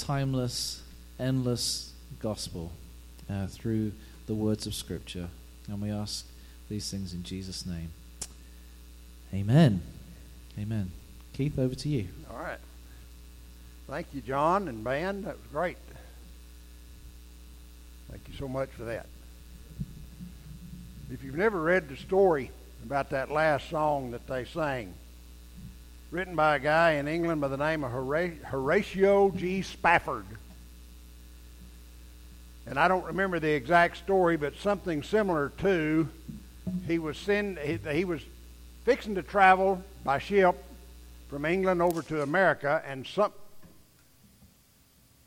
timeless, 0.00 0.82
endless 1.18 1.92
gospel 2.20 2.72
uh, 3.28 3.46
through 3.46 3.92
the 4.26 4.34
words 4.34 4.66
of 4.66 4.74
Scripture. 4.74 5.28
And 5.68 5.80
we 5.80 5.90
ask 5.90 6.26
these 6.68 6.90
things 6.90 7.12
in 7.12 7.22
Jesus' 7.22 7.66
name. 7.66 7.90
Amen. 9.32 9.82
Amen. 10.58 10.90
Keith, 11.34 11.58
over 11.58 11.74
to 11.74 11.88
you. 11.88 12.08
All 12.30 12.38
right. 12.38 12.58
Thank 13.88 14.08
you, 14.12 14.20
John 14.20 14.68
and 14.68 14.82
band. 14.82 15.24
That 15.24 15.36
was 15.36 15.46
great. 15.52 15.76
Thank 18.10 18.22
you 18.26 18.34
so 18.38 18.48
much 18.48 18.70
for 18.70 18.84
that. 18.84 19.06
If 21.12 21.22
you've 21.22 21.36
never 21.36 21.60
read 21.60 21.88
the 21.88 21.96
story 21.96 22.50
about 22.84 23.10
that 23.10 23.30
last 23.30 23.68
song 23.68 24.12
that 24.12 24.26
they 24.26 24.44
sang, 24.44 24.94
written 26.10 26.34
by 26.34 26.56
a 26.56 26.58
guy 26.58 26.92
in 26.92 27.06
England 27.06 27.40
by 27.40 27.48
the 27.48 27.56
name 27.56 27.84
of 27.84 27.92
Horatio 27.92 29.30
G. 29.30 29.62
Spafford. 29.62 30.26
And 32.66 32.78
I 32.78 32.88
don't 32.88 33.04
remember 33.04 33.38
the 33.38 33.50
exact 33.50 33.96
story, 33.96 34.36
but 34.36 34.56
something 34.56 35.02
similar 35.02 35.50
to 35.58 36.08
he 36.86 36.98
was 36.98 37.16
send, 37.16 37.58
he, 37.58 37.78
he 37.92 38.04
was 38.04 38.22
fixing 38.84 39.14
to 39.14 39.22
travel 39.22 39.82
by 40.04 40.18
ship 40.18 40.56
from 41.28 41.44
England 41.44 41.80
over 41.80 42.02
to 42.02 42.22
America, 42.22 42.82
and 42.86 43.06
some 43.06 43.32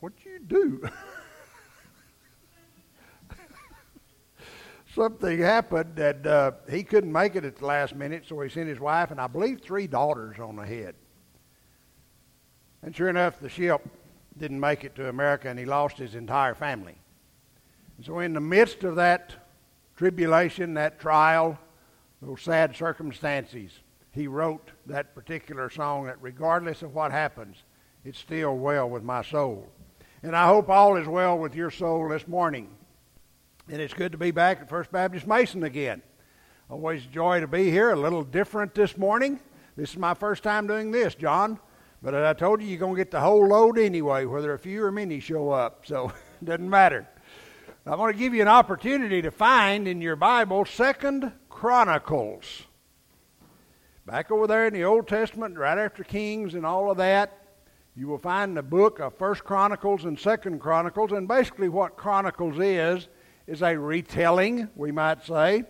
what 0.00 0.12
you 0.24 0.38
do? 0.38 0.86
Something 4.94 5.40
happened 5.40 5.96
that 5.96 6.24
uh, 6.24 6.52
he 6.70 6.84
couldn't 6.84 7.10
make 7.10 7.34
it 7.34 7.44
at 7.44 7.56
the 7.56 7.66
last 7.66 7.96
minute, 7.96 8.24
so 8.28 8.40
he 8.40 8.48
sent 8.48 8.68
his 8.68 8.78
wife 8.78 9.10
and 9.10 9.20
I 9.20 9.26
believe 9.26 9.60
three 9.60 9.88
daughters 9.88 10.38
on 10.38 10.56
ahead. 10.60 10.94
And 12.80 12.94
sure 12.94 13.08
enough, 13.08 13.40
the 13.40 13.48
ship 13.48 13.82
didn't 14.38 14.60
make 14.60 14.84
it 14.84 14.94
to 14.96 15.08
America, 15.08 15.48
and 15.48 15.58
he 15.58 15.64
lost 15.64 15.96
his 15.96 16.14
entire 16.14 16.54
family. 16.54 16.94
And 17.96 18.06
so, 18.06 18.20
in 18.20 18.34
the 18.34 18.40
midst 18.40 18.84
of 18.84 18.96
that 18.96 19.34
tribulation, 19.96 20.74
that 20.74 21.00
trial, 21.00 21.58
those 22.22 22.42
sad 22.42 22.76
circumstances, 22.76 23.72
he 24.12 24.28
wrote 24.28 24.70
that 24.86 25.14
particular 25.14 25.70
song 25.70 26.06
that 26.06 26.18
regardless 26.20 26.82
of 26.82 26.94
what 26.94 27.10
happens, 27.10 27.56
it's 28.04 28.18
still 28.18 28.56
well 28.56 28.88
with 28.88 29.02
my 29.02 29.22
soul. 29.22 29.66
And 30.22 30.36
I 30.36 30.46
hope 30.46 30.68
all 30.68 30.96
is 30.96 31.08
well 31.08 31.36
with 31.36 31.56
your 31.56 31.70
soul 31.70 32.08
this 32.08 32.28
morning. 32.28 32.68
And 33.66 33.80
it's 33.80 33.94
good 33.94 34.12
to 34.12 34.18
be 34.18 34.30
back 34.30 34.60
at 34.60 34.68
First 34.68 34.92
Baptist 34.92 35.26
Mason 35.26 35.62
again. 35.62 36.02
Always 36.68 37.02
a 37.06 37.08
joy 37.08 37.40
to 37.40 37.46
be 37.46 37.70
here. 37.70 37.92
A 37.92 37.96
little 37.96 38.22
different 38.22 38.74
this 38.74 38.98
morning. 38.98 39.40
This 39.74 39.92
is 39.92 39.96
my 39.96 40.12
first 40.12 40.42
time 40.42 40.66
doing 40.66 40.90
this, 40.90 41.14
John. 41.14 41.58
But 42.02 42.14
as 42.14 42.26
I 42.26 42.34
told 42.34 42.60
you, 42.60 42.68
you're 42.68 42.78
going 42.78 42.92
to 42.92 43.00
get 43.00 43.10
the 43.10 43.20
whole 43.20 43.48
load 43.48 43.78
anyway, 43.78 44.26
whether 44.26 44.52
a 44.52 44.58
few 44.58 44.84
or 44.84 44.92
many 44.92 45.18
show 45.18 45.48
up. 45.48 45.86
So 45.86 46.10
it 46.42 46.44
doesn't 46.44 46.68
matter. 46.68 47.08
I 47.86 47.96
want 47.96 48.14
to 48.14 48.18
give 48.18 48.34
you 48.34 48.42
an 48.42 48.48
opportunity 48.48 49.22
to 49.22 49.30
find 49.30 49.88
in 49.88 50.02
your 50.02 50.16
Bible 50.16 50.66
Second 50.66 51.32
Chronicles. 51.48 52.64
Back 54.04 54.30
over 54.30 54.46
there 54.46 54.66
in 54.66 54.74
the 54.74 54.84
Old 54.84 55.08
Testament, 55.08 55.56
right 55.56 55.78
after 55.78 56.04
Kings 56.04 56.52
and 56.52 56.66
all 56.66 56.90
of 56.90 56.98
that, 56.98 57.38
you 57.96 58.08
will 58.08 58.18
find 58.18 58.54
the 58.54 58.62
book 58.62 59.00
of 59.00 59.16
First 59.16 59.42
Chronicles 59.42 60.04
and 60.04 60.18
Second 60.18 60.60
Chronicles, 60.60 61.12
and 61.12 61.26
basically 61.26 61.70
what 61.70 61.96
Chronicles 61.96 62.58
is 62.58 63.08
is 63.46 63.62
a 63.62 63.78
retelling, 63.78 64.68
we 64.74 64.92
might 64.92 65.24
say, 65.24 65.64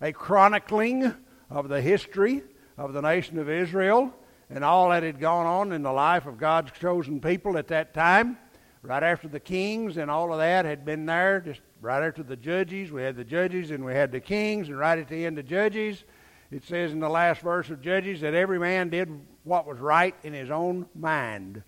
a 0.00 0.12
chronicling 0.12 1.14
of 1.50 1.68
the 1.68 1.80
history 1.80 2.42
of 2.76 2.92
the 2.92 3.02
nation 3.02 3.38
of 3.38 3.48
Israel 3.48 4.14
and 4.50 4.64
all 4.64 4.90
that 4.90 5.02
had 5.02 5.20
gone 5.20 5.46
on 5.46 5.72
in 5.72 5.82
the 5.82 5.92
life 5.92 6.26
of 6.26 6.38
God's 6.38 6.72
chosen 6.72 7.20
people 7.20 7.58
at 7.58 7.68
that 7.68 7.92
time. 7.92 8.38
Right 8.82 9.02
after 9.02 9.28
the 9.28 9.40
kings 9.40 9.96
and 9.96 10.10
all 10.10 10.32
of 10.32 10.38
that 10.38 10.64
had 10.64 10.84
been 10.84 11.04
there, 11.04 11.40
just 11.40 11.60
right 11.80 12.06
after 12.06 12.22
the 12.22 12.36
judges, 12.36 12.90
we 12.90 13.02
had 13.02 13.16
the 13.16 13.24
judges 13.24 13.70
and 13.70 13.84
we 13.84 13.92
had 13.92 14.12
the 14.12 14.20
kings, 14.20 14.68
and 14.68 14.78
right 14.78 14.98
at 14.98 15.08
the 15.08 15.26
end 15.26 15.38
of 15.38 15.46
Judges, 15.46 16.04
it 16.50 16.64
says 16.64 16.92
in 16.92 17.00
the 17.00 17.08
last 17.08 17.42
verse 17.42 17.68
of 17.70 17.82
Judges 17.82 18.20
that 18.20 18.34
every 18.34 18.58
man 18.58 18.88
did 18.88 19.10
what 19.44 19.66
was 19.66 19.78
right 19.78 20.14
in 20.22 20.32
his 20.32 20.50
own 20.50 20.86
mind. 20.94 21.62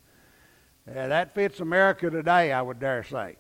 Uh, 0.89 1.09
that 1.09 1.35
fits 1.35 1.61
America 1.61 2.09
today, 2.09 2.53
I 2.53 2.63
would 2.63 2.79
dare 2.79 3.05
say. 3.05 3.37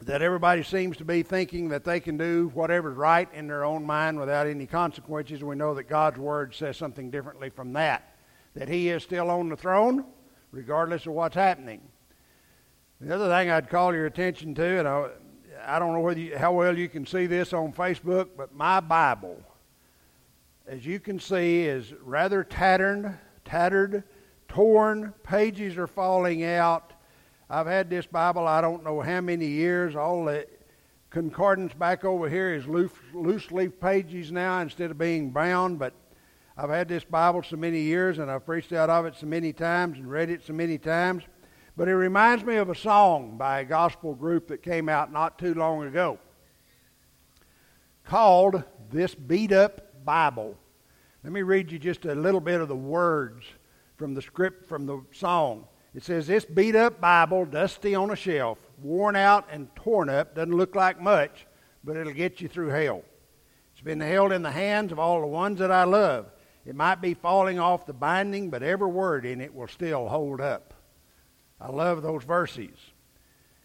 That 0.00 0.20
everybody 0.20 0.62
seems 0.62 0.98
to 0.98 1.04
be 1.04 1.22
thinking 1.22 1.70
that 1.70 1.84
they 1.84 2.00
can 2.00 2.18
do 2.18 2.50
whatever's 2.52 2.96
right 2.96 3.28
in 3.32 3.46
their 3.46 3.64
own 3.64 3.84
mind 3.84 4.20
without 4.20 4.46
any 4.46 4.66
consequences. 4.66 5.42
We 5.42 5.56
know 5.56 5.74
that 5.74 5.84
God's 5.84 6.18
Word 6.18 6.54
says 6.54 6.76
something 6.76 7.10
differently 7.10 7.48
from 7.48 7.72
that. 7.72 8.14
That 8.54 8.68
He 8.68 8.90
is 8.90 9.02
still 9.02 9.30
on 9.30 9.48
the 9.48 9.56
throne, 9.56 10.04
regardless 10.52 11.06
of 11.06 11.14
what's 11.14 11.34
happening. 11.34 11.80
The 13.00 13.14
other 13.14 13.28
thing 13.28 13.50
I'd 13.50 13.70
call 13.70 13.94
your 13.94 14.06
attention 14.06 14.54
to, 14.54 14.78
and 14.78 14.86
I, 14.86 15.08
I 15.66 15.78
don't 15.78 15.92
know 15.92 16.00
whether 16.00 16.20
you, 16.20 16.36
how 16.36 16.52
well 16.52 16.76
you 16.76 16.88
can 16.88 17.06
see 17.06 17.26
this 17.26 17.52
on 17.52 17.72
Facebook, 17.72 18.28
but 18.36 18.54
my 18.54 18.80
Bible, 18.80 19.42
as 20.66 20.84
you 20.84 21.00
can 21.00 21.18
see, 21.18 21.64
is 21.64 21.94
rather 22.02 22.44
tattered, 22.44 23.18
tattered, 23.44 24.04
torn. 24.48 25.14
Pages 25.22 25.76
are 25.76 25.86
falling 25.86 26.44
out. 26.44 26.92
I've 27.48 27.66
had 27.66 27.88
this 27.88 28.06
Bible 28.06 28.48
I 28.48 28.60
don't 28.60 28.82
know 28.82 29.00
how 29.00 29.20
many 29.20 29.46
years. 29.46 29.94
All 29.94 30.24
the 30.24 30.46
concordance 31.10 31.72
back 31.74 32.04
over 32.04 32.28
here 32.28 32.52
is 32.52 32.66
loose, 32.66 32.92
loose 33.14 33.52
leaf 33.52 33.78
pages 33.80 34.32
now 34.32 34.60
instead 34.60 34.90
of 34.90 34.98
being 34.98 35.30
bound, 35.30 35.78
but 35.78 35.92
I've 36.56 36.70
had 36.70 36.88
this 36.88 37.04
Bible 37.04 37.44
so 37.44 37.56
many 37.56 37.80
years 37.80 38.18
and 38.18 38.30
I've 38.30 38.44
preached 38.44 38.72
out 38.72 38.90
of 38.90 39.06
it 39.06 39.14
so 39.14 39.26
many 39.26 39.52
times 39.52 39.98
and 39.98 40.10
read 40.10 40.28
it 40.28 40.44
so 40.44 40.54
many 40.54 40.76
times. 40.76 41.22
But 41.76 41.88
it 41.88 41.94
reminds 41.94 42.42
me 42.42 42.56
of 42.56 42.68
a 42.68 42.74
song 42.74 43.36
by 43.36 43.60
a 43.60 43.64
gospel 43.64 44.14
group 44.14 44.48
that 44.48 44.62
came 44.62 44.88
out 44.88 45.12
not 45.12 45.38
too 45.38 45.54
long 45.54 45.86
ago 45.86 46.18
called 48.04 48.62
This 48.90 49.14
Beat 49.14 49.52
Up 49.52 50.04
Bible. 50.04 50.56
Let 51.22 51.32
me 51.32 51.42
read 51.42 51.70
you 51.70 51.78
just 51.78 52.06
a 52.06 52.14
little 52.14 52.40
bit 52.40 52.60
of 52.60 52.68
the 52.68 52.76
words 52.76 53.44
from 53.96 54.14
the 54.14 54.22
script 54.22 54.66
from 54.66 54.86
the 54.86 55.02
song. 55.12 55.66
It 55.96 56.04
says, 56.04 56.26
This 56.26 56.44
beat 56.44 56.76
up 56.76 57.00
Bible, 57.00 57.46
dusty 57.46 57.94
on 57.94 58.10
a 58.10 58.16
shelf, 58.16 58.58
worn 58.82 59.16
out 59.16 59.48
and 59.50 59.74
torn 59.74 60.10
up, 60.10 60.34
doesn't 60.34 60.54
look 60.54 60.76
like 60.76 61.00
much, 61.00 61.46
but 61.82 61.96
it'll 61.96 62.12
get 62.12 62.42
you 62.42 62.48
through 62.48 62.68
hell. 62.68 63.02
It's 63.72 63.80
been 63.80 64.00
held 64.00 64.30
in 64.30 64.42
the 64.42 64.50
hands 64.50 64.92
of 64.92 64.98
all 64.98 65.22
the 65.22 65.26
ones 65.26 65.58
that 65.58 65.72
I 65.72 65.84
love. 65.84 66.26
It 66.66 66.74
might 66.74 67.00
be 67.00 67.14
falling 67.14 67.58
off 67.58 67.86
the 67.86 67.94
binding, 67.94 68.50
but 68.50 68.62
every 68.62 68.88
word 68.88 69.24
in 69.24 69.40
it 69.40 69.54
will 69.54 69.68
still 69.68 70.06
hold 70.06 70.42
up. 70.42 70.74
I 71.58 71.70
love 71.70 72.02
those 72.02 72.24
verses. 72.24 72.76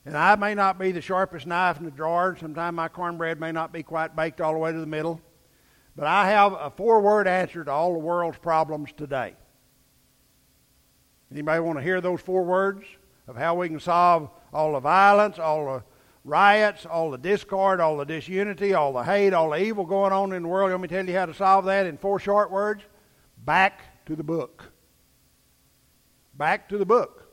And 0.06 0.16
I 0.16 0.38
may 0.38 0.56
not 0.56 0.80
be 0.80 0.94
the 0.94 1.02
sharpest 1.02 1.46
knife 1.46 1.80
in 1.80 1.86
the 1.86 1.92
drawer. 1.92 2.38
Sometimes 2.40 2.76
my 2.76 2.88
cornbread 2.88 3.42
may 3.42 3.52
not 3.52 3.74
be 3.74 3.84
quite 3.84 4.16
baked 4.16 4.40
all 4.40 4.54
the 4.54 4.60
way 4.60 4.72
to 4.72 4.80
the 4.80 4.86
middle. 4.86 5.20
But 5.98 6.08
I 6.08 6.30
have 6.30 6.54
a 6.54 6.70
four 6.70 7.02
word 7.02 7.28
answer 7.28 7.66
to 7.66 7.72
all 7.72 7.92
the 7.92 8.00
world's 8.00 8.38
problems 8.38 8.92
today. 8.96 9.36
Anybody 11.32 11.60
want 11.62 11.80
to 11.80 11.84
hear 11.84 12.02
those 12.02 12.20
four 12.22 12.44
words 12.44 12.86
of 13.28 13.38
how 13.38 13.56
we 13.56 13.70
can 13.70 13.80
solve 13.80 14.30
all 14.54 14.74
the 14.74 14.80
violence, 14.80 15.40
all 15.40 15.66
the 15.66 15.84
riots, 16.26 16.86
all 16.86 17.10
the 17.10 17.18
discord, 17.18 17.80
all 17.80 17.98
the 17.98 18.06
disunity, 18.06 18.74
all 18.74 18.92
the 18.92 19.04
hate, 19.04 19.34
all 19.34 19.52
the 19.52 19.64
evil 19.64 19.86
going 19.86 20.12
on 20.12 20.34
in 20.34 20.44
the 20.44 20.50
world? 20.50 20.72
Let 20.72 20.82
me 20.82 20.88
tell 20.88 21.08
you 21.08 21.16
how 21.16 21.26
to 21.26 21.34
solve 21.34 21.66
that 21.66 21.86
in 21.86 21.98
four 21.98 22.20
short 22.20 22.52
words. 22.52 22.84
Back 23.46 24.06
to 24.08 24.16
the 24.16 24.24
book. 24.24 24.72
Back 26.34 26.68
to 26.70 26.78
the 26.78 26.86
book. 26.86 27.30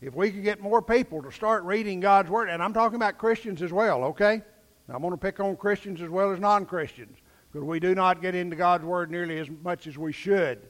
If 0.00 0.14
we 0.14 0.30
could 0.30 0.42
get 0.42 0.60
more 0.60 0.82
people 0.82 1.22
to 1.22 1.32
start 1.32 1.64
reading 1.64 2.00
God's 2.00 2.28
Word, 2.28 2.50
and 2.50 2.62
I'm 2.62 2.74
talking 2.74 2.96
about 2.96 3.16
Christians 3.16 3.62
as 3.62 3.72
well, 3.72 4.04
okay? 4.04 4.42
I'm 4.88 5.00
going 5.00 5.12
to 5.12 5.16
pick 5.16 5.40
on 5.40 5.56
Christians 5.56 6.02
as 6.02 6.10
well 6.10 6.30
as 6.30 6.38
non 6.38 6.66
Christians 6.66 7.16
because 7.50 7.66
we 7.66 7.80
do 7.80 7.94
not 7.94 8.20
get 8.20 8.34
into 8.34 8.54
God's 8.54 8.84
Word 8.84 9.10
nearly 9.10 9.38
as 9.38 9.48
much 9.62 9.86
as 9.86 9.96
we 9.96 10.12
should. 10.12 10.68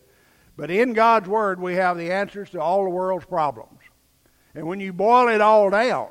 But 0.57 0.71
in 0.71 0.93
God's 0.93 1.29
Word, 1.29 1.61
we 1.61 1.75
have 1.75 1.97
the 1.97 2.13
answers 2.13 2.51
to 2.51 2.61
all 2.61 2.85
the 2.85 2.91
world's 2.91 3.27
problems. 3.27 3.81
And 4.55 4.67
when 4.67 4.81
you 4.81 4.93
boil 4.93 5.29
it 5.29 5.41
all 5.41 5.71
down, 5.71 6.11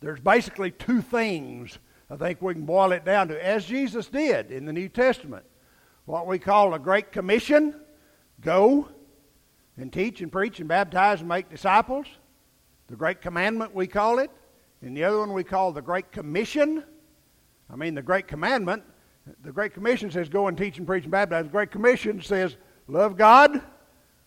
there's 0.00 0.20
basically 0.20 0.70
two 0.70 1.02
things 1.02 1.78
I 2.12 2.16
think 2.16 2.42
we 2.42 2.52
can 2.52 2.66
boil 2.66 2.92
it 2.92 3.06
down 3.06 3.28
to, 3.28 3.42
as 3.42 3.64
Jesus 3.64 4.06
did 4.06 4.50
in 4.50 4.66
the 4.66 4.72
New 4.72 4.90
Testament. 4.90 5.46
What 6.04 6.26
we 6.26 6.38
call 6.38 6.72
the 6.72 6.78
Great 6.78 7.10
Commission 7.10 7.74
go 8.40 8.86
and 9.78 9.90
teach 9.90 10.20
and 10.20 10.30
preach 10.30 10.60
and 10.60 10.68
baptize 10.68 11.20
and 11.20 11.28
make 11.28 11.48
disciples. 11.48 12.06
The 12.88 12.96
Great 12.96 13.22
Commandment, 13.22 13.74
we 13.74 13.86
call 13.86 14.18
it. 14.18 14.30
And 14.82 14.94
the 14.94 15.04
other 15.04 15.20
one 15.20 15.32
we 15.32 15.42
call 15.42 15.72
the 15.72 15.80
Great 15.80 16.12
Commission. 16.12 16.84
I 17.72 17.76
mean, 17.76 17.94
the 17.94 18.02
Great 18.02 18.28
Commandment, 18.28 18.82
the 19.42 19.52
Great 19.52 19.74
Commission 19.74 20.10
says 20.10 20.28
go 20.28 20.48
and 20.48 20.56
teach 20.56 20.78
and 20.78 20.86
preach 20.86 21.04
and 21.04 21.12
baptize. 21.12 21.44
The 21.44 21.50
Great 21.50 21.70
Commission 21.70 22.20
says 22.20 22.56
love 22.88 23.16
God 23.16 23.62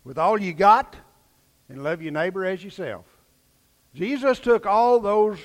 with 0.03 0.17
all 0.17 0.39
you 0.39 0.53
got 0.53 0.95
and 1.69 1.83
love 1.83 2.01
your 2.01 2.11
neighbor 2.11 2.45
as 2.45 2.63
yourself. 2.63 3.05
Jesus 3.93 4.39
took 4.39 4.65
all 4.65 4.99
those 4.99 5.39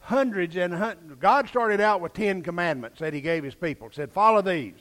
hundreds 0.00 0.56
and 0.56 0.74
hundreds. 0.74 1.14
God 1.20 1.48
started 1.48 1.80
out 1.80 2.00
with 2.00 2.12
ten 2.12 2.42
commandments 2.42 2.98
that 3.00 3.14
he 3.14 3.20
gave 3.20 3.44
his 3.44 3.54
people. 3.54 3.88
Said, 3.92 4.12
follow 4.12 4.42
these. 4.42 4.74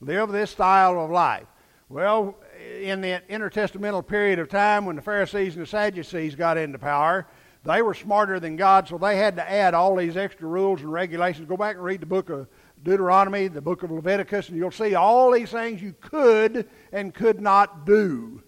Live 0.00 0.30
this 0.30 0.50
style 0.50 1.02
of 1.02 1.10
life. 1.10 1.46
Well, 1.88 2.36
in 2.80 3.00
the 3.00 3.22
intertestamental 3.30 4.06
period 4.06 4.38
of 4.38 4.48
time 4.48 4.84
when 4.84 4.96
the 4.96 5.02
Pharisees 5.02 5.54
and 5.56 5.62
the 5.62 5.68
Sadducees 5.68 6.34
got 6.34 6.56
into 6.56 6.78
power, 6.78 7.26
they 7.64 7.82
were 7.82 7.94
smarter 7.94 8.38
than 8.38 8.56
God, 8.56 8.88
so 8.88 8.98
they 8.98 9.16
had 9.16 9.36
to 9.36 9.50
add 9.50 9.74
all 9.74 9.96
these 9.96 10.16
extra 10.16 10.46
rules 10.46 10.80
and 10.80 10.92
regulations. 10.92 11.48
Go 11.48 11.56
back 11.56 11.76
and 11.76 11.84
read 11.84 12.00
the 12.00 12.06
book 12.06 12.30
of 12.30 12.46
Deuteronomy, 12.82 13.48
the 13.48 13.60
book 13.60 13.82
of 13.82 13.90
Leviticus, 13.90 14.48
and 14.48 14.56
you'll 14.56 14.70
see 14.70 14.94
all 14.94 15.30
these 15.30 15.50
things 15.50 15.82
you 15.82 15.94
could 16.00 16.68
and 16.92 17.12
could 17.14 17.40
not 17.40 17.84
do. 17.84 18.42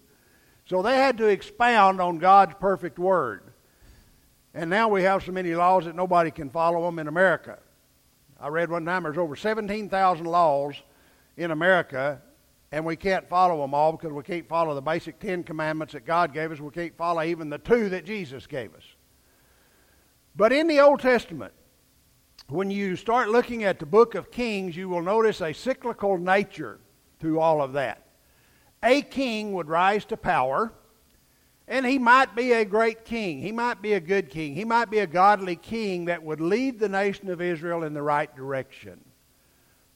So 0.66 0.82
they 0.82 0.96
had 0.96 1.18
to 1.18 1.26
expound 1.26 2.00
on 2.00 2.18
God's 2.18 2.54
perfect 2.60 2.98
word. 2.98 3.42
And 4.54 4.70
now 4.70 4.88
we 4.88 5.02
have 5.02 5.24
so 5.24 5.32
many 5.32 5.54
laws 5.54 5.84
that 5.84 5.94
nobody 5.94 6.30
can 6.30 6.50
follow 6.50 6.84
them 6.84 6.98
in 6.98 7.08
America. 7.08 7.58
I 8.40 8.48
read 8.48 8.70
one 8.70 8.84
time 8.84 9.02
there's 9.02 9.18
over 9.18 9.36
17,000 9.36 10.24
laws 10.24 10.74
in 11.36 11.50
America, 11.50 12.20
and 12.72 12.84
we 12.84 12.96
can't 12.96 13.28
follow 13.28 13.60
them 13.60 13.74
all 13.74 13.92
because 13.92 14.12
we 14.12 14.22
can't 14.22 14.48
follow 14.48 14.74
the 14.74 14.80
basic 14.80 15.18
Ten 15.18 15.42
Commandments 15.42 15.92
that 15.92 16.06
God 16.06 16.32
gave 16.32 16.50
us. 16.52 16.60
We 16.60 16.70
can't 16.70 16.96
follow 16.96 17.22
even 17.22 17.50
the 17.50 17.58
two 17.58 17.88
that 17.90 18.04
Jesus 18.04 18.46
gave 18.46 18.74
us. 18.74 18.84
But 20.36 20.52
in 20.52 20.68
the 20.68 20.80
Old 20.80 21.00
Testament, 21.00 21.52
when 22.50 22.70
you 22.70 22.96
start 22.96 23.28
looking 23.28 23.64
at 23.64 23.78
the 23.78 23.86
book 23.86 24.14
of 24.14 24.30
Kings, 24.30 24.76
you 24.76 24.88
will 24.88 25.02
notice 25.02 25.40
a 25.40 25.52
cyclical 25.52 26.18
nature 26.18 26.80
to 27.20 27.38
all 27.40 27.62
of 27.62 27.72
that 27.74 28.06
a 28.82 29.02
king 29.02 29.52
would 29.52 29.68
rise 29.68 30.04
to 30.06 30.16
power, 30.16 30.72
and 31.68 31.84
he 31.84 31.98
might 31.98 32.34
be 32.34 32.52
a 32.52 32.64
great 32.64 33.04
king. 33.04 33.40
He 33.40 33.52
might 33.52 33.82
be 33.82 33.92
a 33.92 34.00
good 34.00 34.30
king. 34.30 34.54
He 34.54 34.64
might 34.64 34.90
be 34.90 34.98
a 35.00 35.06
godly 35.06 35.56
king 35.56 36.06
that 36.06 36.22
would 36.22 36.40
lead 36.40 36.78
the 36.78 36.88
nation 36.88 37.30
of 37.30 37.40
Israel 37.40 37.84
in 37.84 37.94
the 37.94 38.02
right 38.02 38.34
direction. 38.34 39.00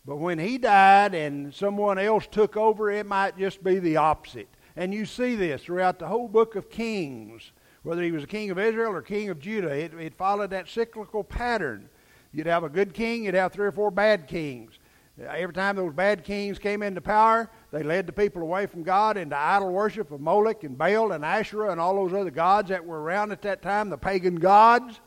But 0.05 0.17
when 0.17 0.39
he 0.39 0.59
died 0.59 1.15
and 1.15 1.55
someone 1.55 1.99
else 1.99 2.27
took 2.27 2.57
over, 2.57 2.91
it 2.91 3.07
might 3.07 3.39
just 3.39 3.65
be 3.65 3.79
the 3.79 3.97
opposite. 3.97 4.49
And 4.77 4.93
you 4.93 5.07
see 5.07 5.35
this 5.35 5.63
throughout 5.63 5.99
the 5.99 6.07
whole 6.07 6.29
book 6.29 6.57
of 6.57 6.69
Kings. 6.69 7.53
Whether 7.83 8.03
he 8.03 8.13
was 8.13 8.25
a 8.25 8.29
king 8.29 8.51
of 8.51 8.59
Israel 8.59 8.93
or 8.93 9.03
king 9.03 9.31
of 9.31 9.41
Judah, 9.41 9.75
it, 9.75 9.95
it 9.95 10.15
followed 10.15 10.51
that 10.51 10.69
cyclical 10.69 11.25
pattern. 11.25 11.89
You'd 12.35 12.49
have 12.49 12.65
a 12.65 12.69
good 12.69 12.93
king, 12.93 13.25
you'd 13.25 13.35
have 13.35 13.53
three 13.53 13.67
or 13.67 13.73
four 13.73 13.93
bad 13.93 14.27
kings. 14.27 14.81
Every 15.17 15.55
time 15.55 15.77
those 15.77 15.95
bad 15.95 16.25
kings 16.25 16.59
came 16.59 16.83
into 16.83 17.01
power, 17.01 17.49
they 17.71 17.85
led 17.85 18.09
the 18.09 18.13
people 18.13 18.43
away 18.43 18.67
from 18.67 18.83
God 18.83 19.17
into 19.17 19.37
idol 19.37 19.71
worship 19.71 20.11
of 20.11 20.21
Moloch 20.21 20.65
and 20.65 20.77
Baal 20.77 21.13
and 21.13 21.25
Asherah 21.25 21.71
and 21.71 21.81
all 21.81 21.95
those 21.95 22.13
other 22.13 22.33
gods 22.33 22.71
that 22.71 22.85
were 22.85 23.01
around 23.01 23.31
at 23.31 23.41
that 23.43 23.63
time, 23.63 23.89
the 23.89 23.97
pagan 23.97 24.35
gods. 24.35 25.01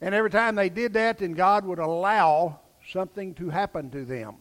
And 0.00 0.12
every 0.12 0.30
time 0.30 0.56
they 0.56 0.68
did 0.68 0.92
that, 0.94 1.18
then 1.18 1.34
God 1.34 1.64
would 1.64 1.78
allow 1.78 2.58
something 2.88 3.34
to 3.34 3.48
happen 3.48 3.90
to 3.90 4.04
them. 4.04 4.34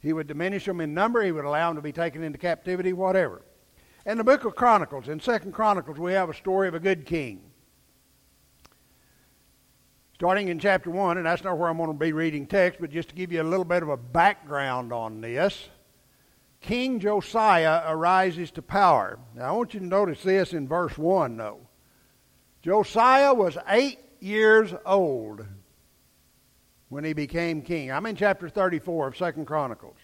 He 0.00 0.12
would 0.12 0.26
diminish 0.26 0.66
them 0.66 0.82
in 0.82 0.92
number, 0.92 1.22
he 1.22 1.32
would 1.32 1.46
allow 1.46 1.70
them 1.70 1.76
to 1.76 1.82
be 1.82 1.92
taken 1.92 2.22
into 2.22 2.38
captivity, 2.38 2.92
whatever. 2.92 3.40
In 4.04 4.18
the 4.18 4.24
book 4.24 4.44
of 4.44 4.54
Chronicles, 4.54 5.08
in 5.08 5.18
Second 5.20 5.52
Chronicles, 5.52 5.98
we 5.98 6.12
have 6.12 6.28
a 6.28 6.34
story 6.34 6.68
of 6.68 6.74
a 6.74 6.80
good 6.80 7.06
king. 7.06 7.47
Starting 10.18 10.48
in 10.48 10.58
chapter 10.58 10.90
1, 10.90 11.16
and 11.16 11.26
that's 11.26 11.44
not 11.44 11.56
where 11.56 11.68
I'm 11.68 11.76
going 11.76 11.92
to 11.92 11.94
be 11.94 12.12
reading 12.12 12.44
text, 12.44 12.80
but 12.80 12.90
just 12.90 13.10
to 13.10 13.14
give 13.14 13.30
you 13.30 13.40
a 13.40 13.44
little 13.44 13.64
bit 13.64 13.84
of 13.84 13.88
a 13.88 13.96
background 13.96 14.92
on 14.92 15.20
this. 15.20 15.68
King 16.60 16.98
Josiah 16.98 17.84
arises 17.86 18.50
to 18.50 18.62
power. 18.62 19.20
Now, 19.36 19.44
I 19.44 19.52
want 19.52 19.74
you 19.74 19.80
to 19.80 19.86
notice 19.86 20.20
this 20.24 20.54
in 20.54 20.66
verse 20.66 20.98
1, 20.98 21.36
though. 21.36 21.60
Josiah 22.62 23.32
was 23.32 23.56
eight 23.68 24.00
years 24.18 24.74
old 24.84 25.46
when 26.88 27.04
he 27.04 27.12
became 27.12 27.62
king. 27.62 27.92
I'm 27.92 28.06
in 28.06 28.16
chapter 28.16 28.48
34 28.48 29.06
of 29.06 29.16
Second 29.16 29.44
Chronicles. 29.44 29.98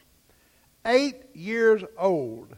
Eight 0.87 1.25
years 1.35 1.83
old 1.99 2.55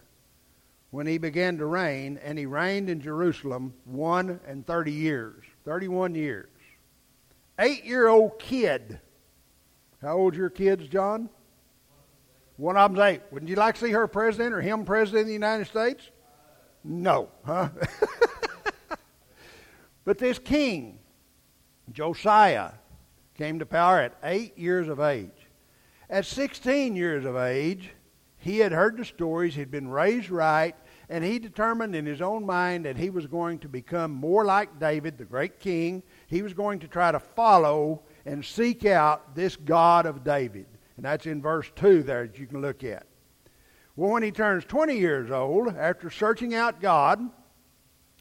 when 0.91 1.07
he 1.07 1.17
began 1.17 1.57
to 1.57 1.65
reign, 1.65 2.21
and 2.23 2.39
he 2.39 2.45
reigned 2.45 2.91
in 2.91 3.01
Jerusalem 3.01 3.73
one 3.87 4.41
and 4.47 4.67
thirty 4.67 4.93
years, 4.93 5.43
31 5.65 6.15
years. 6.15 6.51
Eight 7.59 7.85
year 7.85 8.09
old 8.09 8.39
kid. 8.39 9.01
How 10.03 10.19
old's 10.19 10.37
your 10.37 10.51
kids, 10.51 10.89
John? 10.89 11.31
One 12.57 12.77
of 12.77 12.91
them's 12.91 13.01
eight. 13.01 13.23
Wouldn't 13.31 13.49
you 13.49 13.57
like 13.57 13.75
to 13.77 13.87
see 13.87 13.93
her 13.93 14.07
president 14.07 14.55
or 14.55 14.61
him 14.61 14.85
president 14.85 15.23
of 15.23 15.27
the 15.27 15.33
United 15.33 15.67
States? 15.67 16.11
No, 16.85 17.29
huh? 17.45 17.69
but 20.05 20.19
this 20.19 20.39
king, 20.39 20.99
Josiah, 21.93 22.73
came 23.35 23.59
to 23.59 23.67
power 23.67 24.01
at 24.01 24.17
eight 24.23 24.57
years 24.57 24.89
of 24.89 25.01
age. 25.01 25.31
At 26.09 26.25
16 26.25 26.95
years 26.95 27.25
of 27.25 27.37
age, 27.37 27.91
he 28.39 28.59
had 28.59 28.73
heard 28.73 28.97
the 28.97 29.05
stories, 29.05 29.55
he'd 29.55 29.71
been 29.71 29.89
raised 29.89 30.31
right, 30.31 30.77
and 31.09 31.25
he 31.25 31.39
determined 31.39 31.97
in 31.97 32.07
his 32.07 32.23
own 32.23 32.47
mind 32.47 32.85
that 32.85 32.97
he 32.97 33.11
was 33.11 33.27
going 33.27 33.59
to 33.61 33.69
become 33.69 34.13
more 34.13 34.45
like 34.45 34.79
David, 34.79 35.19
the 35.19 35.25
great 35.25 35.59
king. 35.59 36.03
He 36.27 36.43
was 36.43 36.55
going 36.55 36.81
to 36.81 36.89
try 36.89 37.13
to 37.13 37.21
follow 37.21 38.03
and 38.25 38.45
seek 38.45 38.85
out 38.85 39.35
this 39.35 39.57
God 39.57 40.07
of 40.07 40.25
David. 40.25 40.67
And 40.97 41.05
that's 41.05 41.27
in 41.27 41.41
verse 41.41 41.71
2 41.77 42.03
there 42.03 42.27
that 42.27 42.39
you 42.39 42.47
can 42.47 42.61
look 42.61 42.83
at. 42.83 43.07
Well, 43.95 44.11
when 44.11 44.23
he 44.23 44.31
turns 44.31 44.65
20 44.65 44.99
years 44.99 45.31
old, 45.31 45.75
after 45.77 46.11
searching 46.11 46.55
out 46.55 46.81
God, 46.81 47.21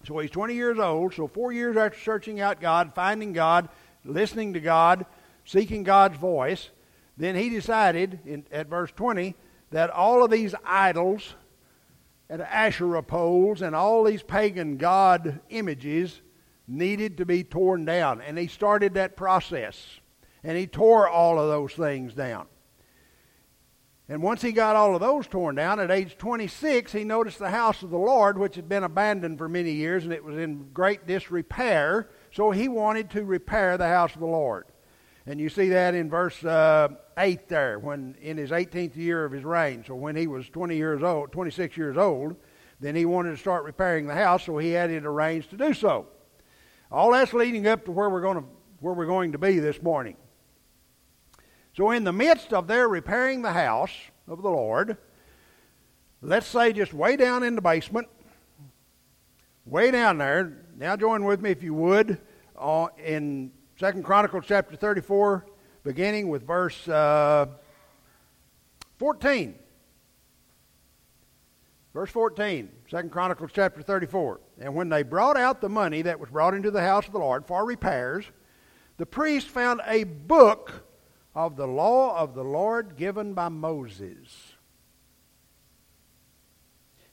so 0.06 0.20
he's 0.20 0.32
20 0.32 0.54
years 0.54 0.78
old, 0.78 1.14
so 1.14 1.28
four 1.28 1.52
years 1.52 1.76
after 1.76 2.00
searching 2.00 2.40
out 2.40 2.62
God, 2.62 2.94
finding 2.94 3.34
God, 3.34 3.70
listening 4.06 4.54
to 4.54 4.60
God, 4.60 5.06
seeking 5.44 5.84
God's 5.84 6.18
voice, 6.18 6.70
then 7.18 7.36
he 7.36 7.50
decided 7.50 8.20
in, 8.26 8.46
at 8.52 8.68
verse 8.68 8.92
20 8.96 9.36
that 9.72 9.90
all 9.90 10.24
of 10.24 10.32
these 10.32 10.54
idols 10.64 11.36
and 12.30 12.42
Asherah 12.42 13.04
poles 13.04 13.62
and 13.62 13.76
all 13.76 14.04
these 14.04 14.24
pagan 14.24 14.78
god 14.78 15.42
images 15.50 16.22
needed 16.68 17.18
to 17.18 17.26
be 17.26 17.44
torn 17.44 17.86
down. 17.86 18.22
And 18.22 18.38
he 18.38 18.48
started 18.48 18.94
that 18.96 19.16
process. 19.16 20.00
And 20.44 20.58
he 20.58 20.68
tore 20.68 21.10
all 21.10 21.40
of 21.40 21.48
those 21.48 21.74
things 21.74 22.14
down. 22.14 22.48
And 24.08 24.22
once 24.22 24.44
he 24.44 24.52
got 24.52 24.76
all 24.76 24.94
of 24.94 25.02
those 25.02 25.26
torn 25.26 25.56
down, 25.56 25.80
at 25.80 25.90
age 25.90 26.16
26, 26.18 26.92
he 26.92 27.04
noticed 27.04 27.40
the 27.40 27.50
house 27.50 27.82
of 27.82 27.90
the 27.90 27.98
Lord, 27.98 28.38
which 28.38 28.56
had 28.56 28.70
been 28.70 28.84
abandoned 28.84 29.40
for 29.40 29.50
many 29.50 29.72
years 29.72 30.04
and 30.04 30.14
it 30.14 30.24
was 30.24 30.38
in 30.38 30.70
great 30.74 31.08
disrepair. 31.08 32.10
So 32.32 32.52
he 32.52 32.68
wanted 32.68 33.10
to 33.12 33.24
repair 33.24 33.78
the 33.78 33.88
house 33.88 34.14
of 34.14 34.20
the 34.20 34.28
Lord. 34.28 34.66
And 35.26 35.40
you 35.40 35.50
see 35.50 35.70
that 35.70 35.96
in 35.96 36.08
verse 36.08 36.44
uh, 36.46 36.90
8 37.18 37.48
there, 37.50 37.80
when 37.80 38.16
in 38.22 38.38
his 38.38 38.52
18th 38.52 38.96
year 38.96 39.26
of 39.26 39.32
his 39.32 39.44
reign. 39.44 39.84
So 39.86 39.96
when 39.96 40.16
he 40.16 40.28
was 40.28 40.48
20 40.50 40.76
years 40.76 41.02
old, 41.02 41.32
26 41.32 41.76
years 41.76 41.98
old, 41.98 42.36
then 42.80 42.96
he 42.96 43.06
wanted 43.06 43.32
to 43.32 43.38
start 43.38 43.64
repairing 43.64 44.06
the 44.06 44.14
house, 44.14 44.46
so 44.46 44.60
he 44.60 44.72
had 44.72 44.92
it 44.92 45.04
arranged 45.04 45.50
to 45.50 45.58
do 45.58 45.74
so. 45.74 46.08
All 46.96 47.12
that's 47.12 47.34
leading 47.34 47.68
up 47.68 47.84
to 47.86 47.92
where 47.92 48.10
we're 48.10 48.22
going 48.22 48.38
to, 48.38 48.46
where 48.80 48.94
we're 48.94 49.06
going 49.06 49.34
to 49.34 49.38
be 49.38 49.60
this 49.60 49.82
morning. 49.82 50.16
So, 51.76 51.92
in 51.92 52.06
the 52.06 52.14
midst 52.14 52.54
of 52.54 52.68
their 52.68 52.88
repairing 52.88 53.42
the 53.42 53.52
house 53.52 53.92
of 54.30 54.42
the 54.42 54.50
Lord, 54.50 54.96
let's 56.22 56.48
say 56.48 56.72
just 56.72 56.94
way 56.94 57.18
down 57.18 57.44
in 57.44 57.56
the 57.56 57.62
basement, 57.62 58.08
way 59.66 59.92
down 59.92 60.20
there. 60.20 60.64
Now, 60.78 60.96
join 60.96 61.26
with 61.26 61.42
me 61.42 61.52
if 61.52 61.62
you 61.62 61.74
would 61.74 62.18
uh, 62.58 62.88
in 63.04 63.52
Second 63.78 64.04
Chronicles 64.04 64.46
chapter 64.48 64.78
34, 64.78 65.46
beginning 65.84 66.30
with 66.30 66.48
verse 66.48 66.88
uh, 66.88 67.48
14. 69.00 69.54
Verse 71.96 72.12
14, 72.12 72.70
2 72.90 73.04
Chronicles 73.04 73.52
chapter 73.54 73.82
34. 73.82 74.42
And 74.60 74.76
when 74.76 74.90
they 74.90 75.02
brought 75.02 75.38
out 75.38 75.62
the 75.62 75.70
money 75.70 76.02
that 76.02 76.20
was 76.20 76.30
brought 76.30 76.54
into 76.54 76.70
the 76.70 76.82
house 76.82 77.08
of 77.08 77.14
the 77.14 77.20
Lord 77.20 77.48
for 77.48 77.66
repairs, 77.66 78.26
the 78.98 79.06
priest 79.06 79.48
found 79.48 79.80
a 79.88 80.04
book 80.04 80.84
of 81.34 81.56
the 81.56 81.66
law 81.66 82.18
of 82.18 82.36
the 82.36 82.44
Lord 82.44 82.98
given 82.98 83.34
by 83.34 83.48
Moses. 83.48 84.56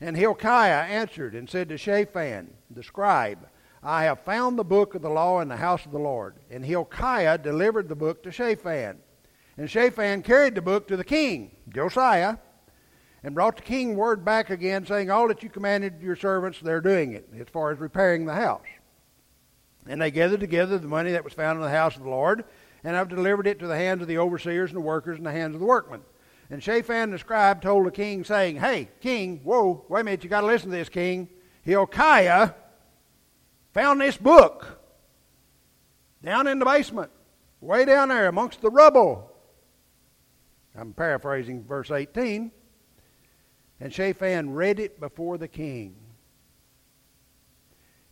And 0.00 0.16
Hilkiah 0.16 0.82
answered 0.82 1.36
and 1.36 1.48
said 1.48 1.68
to 1.68 1.78
Shaphan, 1.78 2.52
the 2.68 2.82
scribe, 2.82 3.46
I 3.84 4.02
have 4.02 4.24
found 4.24 4.58
the 4.58 4.64
book 4.64 4.96
of 4.96 5.02
the 5.02 5.10
law 5.10 5.40
in 5.40 5.46
the 5.46 5.56
house 5.58 5.86
of 5.86 5.92
the 5.92 5.98
Lord. 6.00 6.34
And 6.50 6.64
Hilkiah 6.64 7.38
delivered 7.38 7.88
the 7.88 7.94
book 7.94 8.24
to 8.24 8.32
Shaphan. 8.32 8.98
And 9.56 9.70
Shaphan 9.70 10.22
carried 10.22 10.56
the 10.56 10.60
book 10.60 10.88
to 10.88 10.96
the 10.96 11.04
king, 11.04 11.54
Josiah, 11.68 12.38
and 13.24 13.34
brought 13.34 13.56
the 13.56 13.62
king 13.62 13.96
word 13.96 14.24
back 14.24 14.50
again, 14.50 14.84
saying, 14.86 15.10
All 15.10 15.28
that 15.28 15.42
you 15.42 15.48
commanded 15.48 16.00
your 16.00 16.16
servants, 16.16 16.60
they're 16.60 16.80
doing 16.80 17.12
it, 17.12 17.28
as 17.38 17.48
far 17.48 17.70
as 17.70 17.78
repairing 17.78 18.26
the 18.26 18.34
house. 18.34 18.66
And 19.86 20.00
they 20.00 20.10
gathered 20.10 20.40
together 20.40 20.78
the 20.78 20.88
money 20.88 21.12
that 21.12 21.24
was 21.24 21.32
found 21.32 21.56
in 21.56 21.62
the 21.62 21.70
house 21.70 21.96
of 21.96 22.02
the 22.02 22.10
Lord, 22.10 22.44
and 22.84 22.96
I've 22.96 23.08
delivered 23.08 23.46
it 23.46 23.58
to 23.60 23.66
the 23.66 23.76
hands 23.76 24.02
of 24.02 24.08
the 24.08 24.18
overseers 24.18 24.70
and 24.70 24.76
the 24.76 24.80
workers 24.80 25.18
and 25.18 25.26
the 25.26 25.32
hands 25.32 25.54
of 25.54 25.60
the 25.60 25.66
workmen. 25.66 26.02
And 26.50 26.62
Shaphan 26.62 27.10
the 27.10 27.18
scribe 27.18 27.62
told 27.62 27.86
the 27.86 27.90
king, 27.90 28.24
saying, 28.24 28.56
Hey, 28.56 28.88
king, 29.00 29.40
whoa, 29.44 29.84
wait 29.88 30.00
a 30.02 30.04
minute, 30.04 30.24
you 30.24 30.30
got 30.30 30.42
to 30.42 30.46
listen 30.46 30.70
to 30.70 30.76
this, 30.76 30.88
king. 30.88 31.28
Hilkiah 31.62 32.50
found 33.72 34.00
this 34.00 34.16
book 34.16 34.80
down 36.22 36.46
in 36.46 36.58
the 36.58 36.64
basement, 36.64 37.10
way 37.60 37.84
down 37.84 38.08
there 38.08 38.28
amongst 38.28 38.60
the 38.60 38.70
rubble. 38.70 39.30
I'm 40.76 40.92
paraphrasing 40.92 41.64
verse 41.64 41.90
18. 41.90 42.50
And 43.82 43.92
Shaphan 43.92 44.50
read 44.50 44.78
it 44.78 45.00
before 45.00 45.38
the 45.38 45.48
king. 45.48 45.96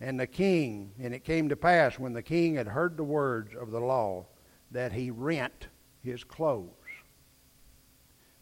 And 0.01 0.19
the 0.19 0.27
king, 0.27 0.91
and 1.01 1.15
it 1.15 1.23
came 1.23 1.49
to 1.49 1.55
pass 1.55 1.97
when 1.97 2.13
the 2.13 2.25
king 2.25 2.57
had 2.57 2.67
heard 2.67 2.97
the 2.97 3.05
words 3.05 3.55
of 3.55 3.71
the 3.71 3.79
law, 3.79 4.27
that 4.73 4.91
he 4.91 5.13
rent 5.13 5.69
his 6.03 6.25
clothes. 6.25 6.67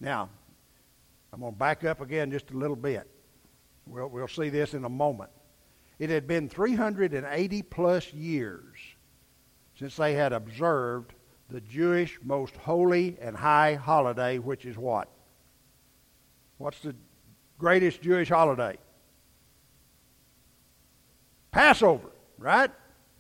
Now, 0.01 0.31
I'm 1.31 1.41
going 1.41 1.53
to 1.53 1.59
back 1.59 1.85
up 1.85 2.01
again 2.01 2.31
just 2.31 2.51
a 2.51 2.57
little 2.57 2.75
bit. 2.75 3.07
We'll, 3.85 4.09
we'll 4.09 4.27
see 4.27 4.49
this 4.49 4.73
in 4.73 4.87
a 4.87 4.89
moment. 4.89 5.31
It 5.99 6.09
had 6.09 6.27
been 6.27 6.49
380 6.49 7.63
plus 7.65 8.11
years 8.15 8.79
since 9.79 9.97
they 9.97 10.15
had 10.15 10.33
observed 10.33 11.13
the 11.51 11.61
Jewish 11.61 12.19
most 12.23 12.57
holy 12.57 13.19
and 13.21 13.37
high 13.37 13.75
holiday, 13.75 14.39
which 14.39 14.65
is 14.65 14.79
what? 14.79 15.11
What's 16.57 16.81
the 16.81 16.95
greatest 17.59 18.01
Jewish 18.03 18.29
holiday? 18.29 18.79
Passover, 21.51 22.09
right? 22.39 22.71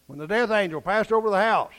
When 0.06 0.18
the 0.18 0.26
death 0.26 0.50
angel 0.50 0.80
passed 0.80 1.12
over 1.12 1.30
the 1.30 1.40
house. 1.40 1.72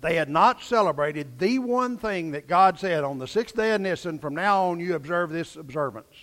They 0.00 0.16
had 0.16 0.28
not 0.28 0.62
celebrated 0.62 1.38
the 1.38 1.58
one 1.58 1.96
thing 1.96 2.32
that 2.32 2.46
God 2.46 2.78
said 2.78 3.04
on 3.04 3.18
the 3.18 3.26
sixth 3.26 3.56
day 3.56 3.72
of 3.72 3.80
Nisan, 3.80 4.18
from 4.18 4.34
now 4.34 4.64
on 4.64 4.78
you 4.78 4.94
observe 4.94 5.30
this 5.30 5.56
observance. 5.56 6.14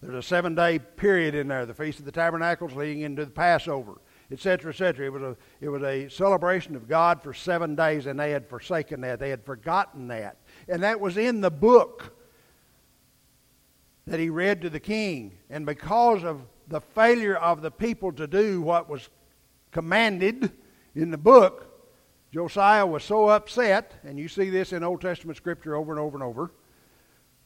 There's 0.00 0.14
a 0.14 0.26
seven 0.26 0.54
day 0.54 0.78
period 0.78 1.34
in 1.34 1.48
there, 1.48 1.66
the 1.66 1.74
Feast 1.74 1.98
of 1.98 2.06
the 2.06 2.12
Tabernacles 2.12 2.72
leading 2.72 3.02
into 3.02 3.26
the 3.26 3.30
Passover, 3.30 4.00
etc., 4.32 4.70
etc. 4.70 5.04
It 5.04 5.12
was, 5.12 5.22
a, 5.22 5.36
it 5.60 5.68
was 5.68 5.82
a 5.82 6.08
celebration 6.08 6.74
of 6.74 6.88
God 6.88 7.22
for 7.22 7.34
seven 7.34 7.74
days, 7.74 8.06
and 8.06 8.18
they 8.18 8.30
had 8.30 8.48
forsaken 8.48 9.02
that. 9.02 9.18
They 9.18 9.28
had 9.28 9.44
forgotten 9.44 10.08
that. 10.08 10.38
And 10.66 10.82
that 10.82 10.98
was 10.98 11.18
in 11.18 11.42
the 11.42 11.50
book 11.50 12.16
that 14.06 14.20
he 14.20 14.30
read 14.30 14.62
to 14.62 14.70
the 14.70 14.80
king. 14.80 15.38
And 15.48 15.66
because 15.66 16.24
of 16.24 16.46
the 16.68 16.80
failure 16.80 17.36
of 17.36 17.62
the 17.62 17.70
people 17.70 18.12
to 18.12 18.26
do 18.26 18.62
what 18.62 18.88
was 18.88 19.08
commanded 19.70 20.52
in 20.94 21.10
the 21.10 21.18
book, 21.18 21.66
Josiah 22.32 22.86
was 22.86 23.02
so 23.02 23.28
upset, 23.28 23.94
and 24.04 24.18
you 24.18 24.28
see 24.28 24.50
this 24.50 24.72
in 24.72 24.84
Old 24.84 25.00
Testament 25.00 25.36
scripture 25.36 25.74
over 25.74 25.92
and 25.92 26.00
over 26.00 26.16
and 26.16 26.22
over, 26.22 26.52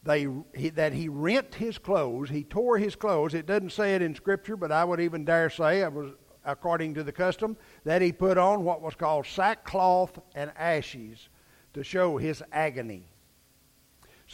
they, 0.03 0.29
he, 0.55 0.69
that 0.71 0.93
he 0.93 1.09
rent 1.09 1.55
his 1.55 1.79
clothes, 1.79 2.29
he 2.29 2.45
tore 2.45 2.77
his 2.77 2.95
clothes. 2.95 3.33
It 3.33 3.47
doesn't 3.47 3.73
say 3.73 3.95
it 3.95 4.03
in 4.03 4.15
scripture, 4.15 4.57
but 4.57 4.71
I 4.71 4.85
would 4.85 5.01
even 5.01 5.25
dare 5.25 5.49
say, 5.49 5.81
it 5.81 5.93
was 5.93 6.13
according 6.45 6.93
to 6.95 7.03
the 7.03 7.13
custom, 7.13 7.57
that 7.85 8.03
he 8.03 8.13
put 8.13 8.37
on 8.37 8.65
what 8.65 8.83
was 8.83 8.95
called 8.95 9.27
sackcloth 9.27 10.19
and 10.35 10.53
ashes 10.59 11.31
to 11.73 11.83
show 11.83 12.19
his 12.19 12.43
agony. 12.53 13.07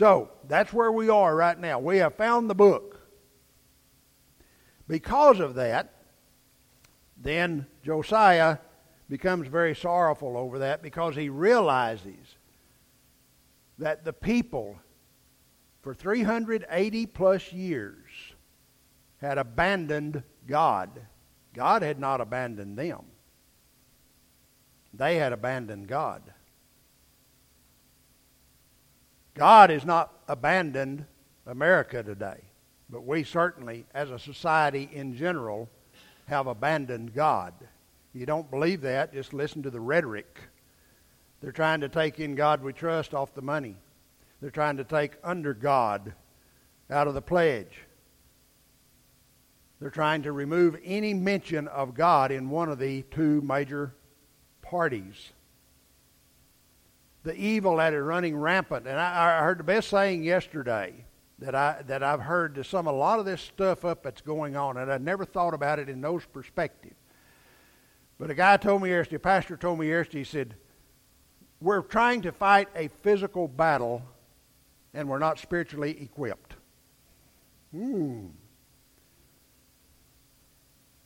So 0.00 0.30
that's 0.48 0.72
where 0.72 0.90
we 0.90 1.10
are 1.10 1.36
right 1.36 1.60
now. 1.60 1.78
We 1.78 1.98
have 1.98 2.14
found 2.14 2.48
the 2.48 2.54
book. 2.54 3.06
Because 4.88 5.40
of 5.40 5.56
that, 5.56 5.92
then 7.18 7.66
Josiah 7.84 8.56
becomes 9.10 9.46
very 9.46 9.74
sorrowful 9.74 10.38
over 10.38 10.60
that 10.60 10.80
because 10.82 11.16
he 11.16 11.28
realizes 11.28 12.38
that 13.76 14.02
the 14.02 14.14
people 14.14 14.78
for 15.82 15.92
380 15.92 17.04
plus 17.04 17.52
years 17.52 18.08
had 19.18 19.36
abandoned 19.36 20.22
God. 20.46 20.98
God 21.52 21.82
had 21.82 22.00
not 22.00 22.22
abandoned 22.22 22.78
them. 22.78 23.02
They 24.94 25.16
had 25.16 25.34
abandoned 25.34 25.88
God. 25.88 26.22
God 29.40 29.70
has 29.70 29.86
not 29.86 30.12
abandoned 30.28 31.06
America 31.46 32.02
today. 32.02 32.42
But 32.90 33.06
we 33.06 33.24
certainly, 33.24 33.86
as 33.94 34.10
a 34.10 34.18
society 34.18 34.90
in 34.92 35.16
general, 35.16 35.70
have 36.26 36.46
abandoned 36.46 37.14
God. 37.14 37.54
You 38.12 38.26
don't 38.26 38.50
believe 38.50 38.82
that, 38.82 39.14
just 39.14 39.32
listen 39.32 39.62
to 39.62 39.70
the 39.70 39.80
rhetoric. 39.80 40.38
They're 41.40 41.52
trying 41.52 41.80
to 41.80 41.88
take 41.88 42.20
in 42.20 42.34
God 42.34 42.62
we 42.62 42.74
trust 42.74 43.14
off 43.14 43.32
the 43.32 43.40
money. 43.40 43.76
They're 44.42 44.50
trying 44.50 44.76
to 44.76 44.84
take 44.84 45.12
under 45.24 45.54
God 45.54 46.12
out 46.90 47.08
of 47.08 47.14
the 47.14 47.22
pledge. 47.22 47.78
They're 49.80 49.88
trying 49.88 50.24
to 50.24 50.32
remove 50.32 50.76
any 50.84 51.14
mention 51.14 51.66
of 51.66 51.94
God 51.94 52.30
in 52.30 52.50
one 52.50 52.68
of 52.68 52.78
the 52.78 53.04
two 53.10 53.40
major 53.40 53.94
parties. 54.60 55.32
The 57.22 57.34
evil 57.34 57.76
that 57.76 57.92
is 57.92 58.02
running 58.02 58.36
rampant. 58.36 58.86
And 58.86 58.98
I, 58.98 59.38
I 59.38 59.42
heard 59.42 59.58
the 59.58 59.64
best 59.64 59.88
saying 59.88 60.22
yesterday 60.22 61.04
that 61.38 61.54
I 61.54 61.82
that 61.86 62.02
I've 62.02 62.20
heard 62.20 62.54
to 62.56 62.64
sum 62.64 62.86
a 62.86 62.92
lot 62.92 63.18
of 63.18 63.24
this 63.24 63.40
stuff 63.40 63.84
up 63.84 64.02
that's 64.02 64.20
going 64.20 64.56
on, 64.56 64.76
and 64.76 64.92
I 64.92 64.98
never 64.98 65.24
thought 65.24 65.54
about 65.54 65.78
it 65.78 65.88
in 65.88 66.00
those 66.00 66.24
perspectives. 66.24 66.96
But 68.18 68.30
a 68.30 68.34
guy 68.34 68.56
told 68.58 68.82
me 68.82 68.90
yesterday, 68.90 69.16
a 69.16 69.20
pastor 69.20 69.56
told 69.56 69.78
me 69.78 69.88
yesterday, 69.88 70.18
he 70.18 70.24
said, 70.24 70.54
We're 71.60 71.80
trying 71.80 72.22
to 72.22 72.32
fight 72.32 72.68
a 72.74 72.88
physical 72.88 73.48
battle 73.48 74.02
and 74.94 75.08
we're 75.08 75.18
not 75.18 75.38
spiritually 75.38 75.96
equipped. 76.02 76.54
Hmm. 77.72 78.26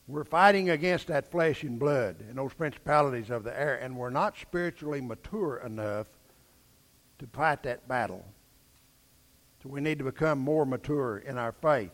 We're 0.06 0.25
fighting 0.25 0.70
against 0.70 1.06
that 1.06 1.30
flesh 1.30 1.62
and 1.62 1.78
blood 1.78 2.16
and 2.28 2.37
those 2.37 2.52
principalities 2.52 3.30
of 3.30 3.42
the 3.42 3.58
air, 3.58 3.76
and 3.76 3.96
we're 3.96 4.11
not 4.11 4.37
spiritually 4.37 5.00
mature 5.00 5.62
enough 5.64 6.08
to 7.18 7.26
fight 7.26 7.62
that 7.62 7.88
battle. 7.88 8.25
So 9.62 9.70
we 9.70 9.80
need 9.80 9.99
to 9.99 10.04
become 10.04 10.38
more 10.38 10.66
mature 10.66 11.18
in 11.18 11.38
our 11.38 11.52
faith. 11.52 11.92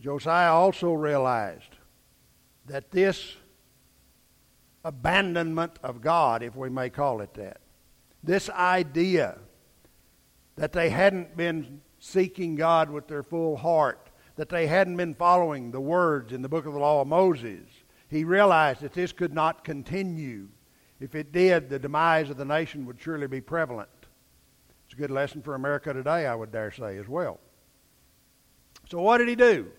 Josiah 0.00 0.52
also 0.52 0.92
realized 0.92 1.76
that 2.66 2.90
this 2.90 3.36
abandonment 4.84 5.78
of 5.84 6.00
God, 6.00 6.42
if 6.42 6.56
we 6.56 6.68
may 6.68 6.90
call 6.90 7.20
it 7.20 7.34
that, 7.34 7.60
this 8.24 8.50
idea 8.50 9.38
that 10.56 10.72
they 10.72 10.90
hadn't 10.90 11.36
been 11.36 11.80
seeking 12.00 12.56
God 12.56 12.90
with 12.90 13.06
their 13.06 13.22
full 13.22 13.56
heart, 13.56 14.10
that 14.42 14.48
they 14.48 14.66
hadn't 14.66 14.96
been 14.96 15.14
following 15.14 15.70
the 15.70 15.80
words 15.80 16.32
in 16.32 16.42
the 16.42 16.48
book 16.48 16.66
of 16.66 16.72
the 16.72 16.78
law 16.80 17.00
of 17.00 17.06
Moses, 17.06 17.64
he 18.08 18.24
realized 18.24 18.80
that 18.80 18.92
this 18.92 19.12
could 19.12 19.32
not 19.32 19.62
continue. 19.62 20.48
If 20.98 21.14
it 21.14 21.30
did, 21.30 21.70
the 21.70 21.78
demise 21.78 22.28
of 22.28 22.38
the 22.38 22.44
nation 22.44 22.84
would 22.86 23.00
surely 23.00 23.28
be 23.28 23.40
prevalent. 23.40 23.88
It's 24.84 24.94
a 24.94 24.96
good 24.96 25.12
lesson 25.12 25.42
for 25.42 25.54
America 25.54 25.92
today, 25.92 26.26
I 26.26 26.34
would 26.34 26.50
dare 26.50 26.72
say, 26.72 26.98
as 26.98 27.06
well. 27.06 27.38
So, 28.90 29.00
what 29.00 29.18
did 29.18 29.28
he 29.28 29.36
do? 29.36 29.70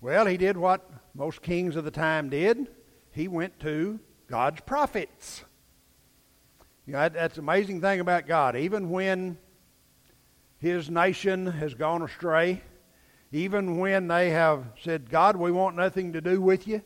Well, 0.00 0.24
he 0.24 0.38
did 0.38 0.56
what 0.56 0.90
most 1.14 1.42
kings 1.42 1.76
of 1.76 1.84
the 1.84 1.90
time 1.90 2.30
did. 2.30 2.68
He 3.10 3.28
went 3.28 3.60
to 3.60 4.00
God's 4.26 4.62
prophets. 4.62 5.44
You 6.86 6.94
know, 6.94 7.10
that's 7.10 7.34
the 7.34 7.42
amazing 7.42 7.82
thing 7.82 8.00
about 8.00 8.26
God. 8.26 8.56
Even 8.56 8.88
when 8.88 9.36
his 10.56 10.88
nation 10.88 11.46
has 11.46 11.74
gone 11.74 12.00
astray, 12.00 12.62
even 13.32 13.78
when 13.78 14.08
they 14.08 14.30
have 14.30 14.64
said, 14.82 15.08
God, 15.10 15.36
we 15.36 15.50
want 15.50 15.74
nothing 15.74 16.12
to 16.12 16.20
do 16.20 16.40
with 16.40 16.68
you, 16.68 16.82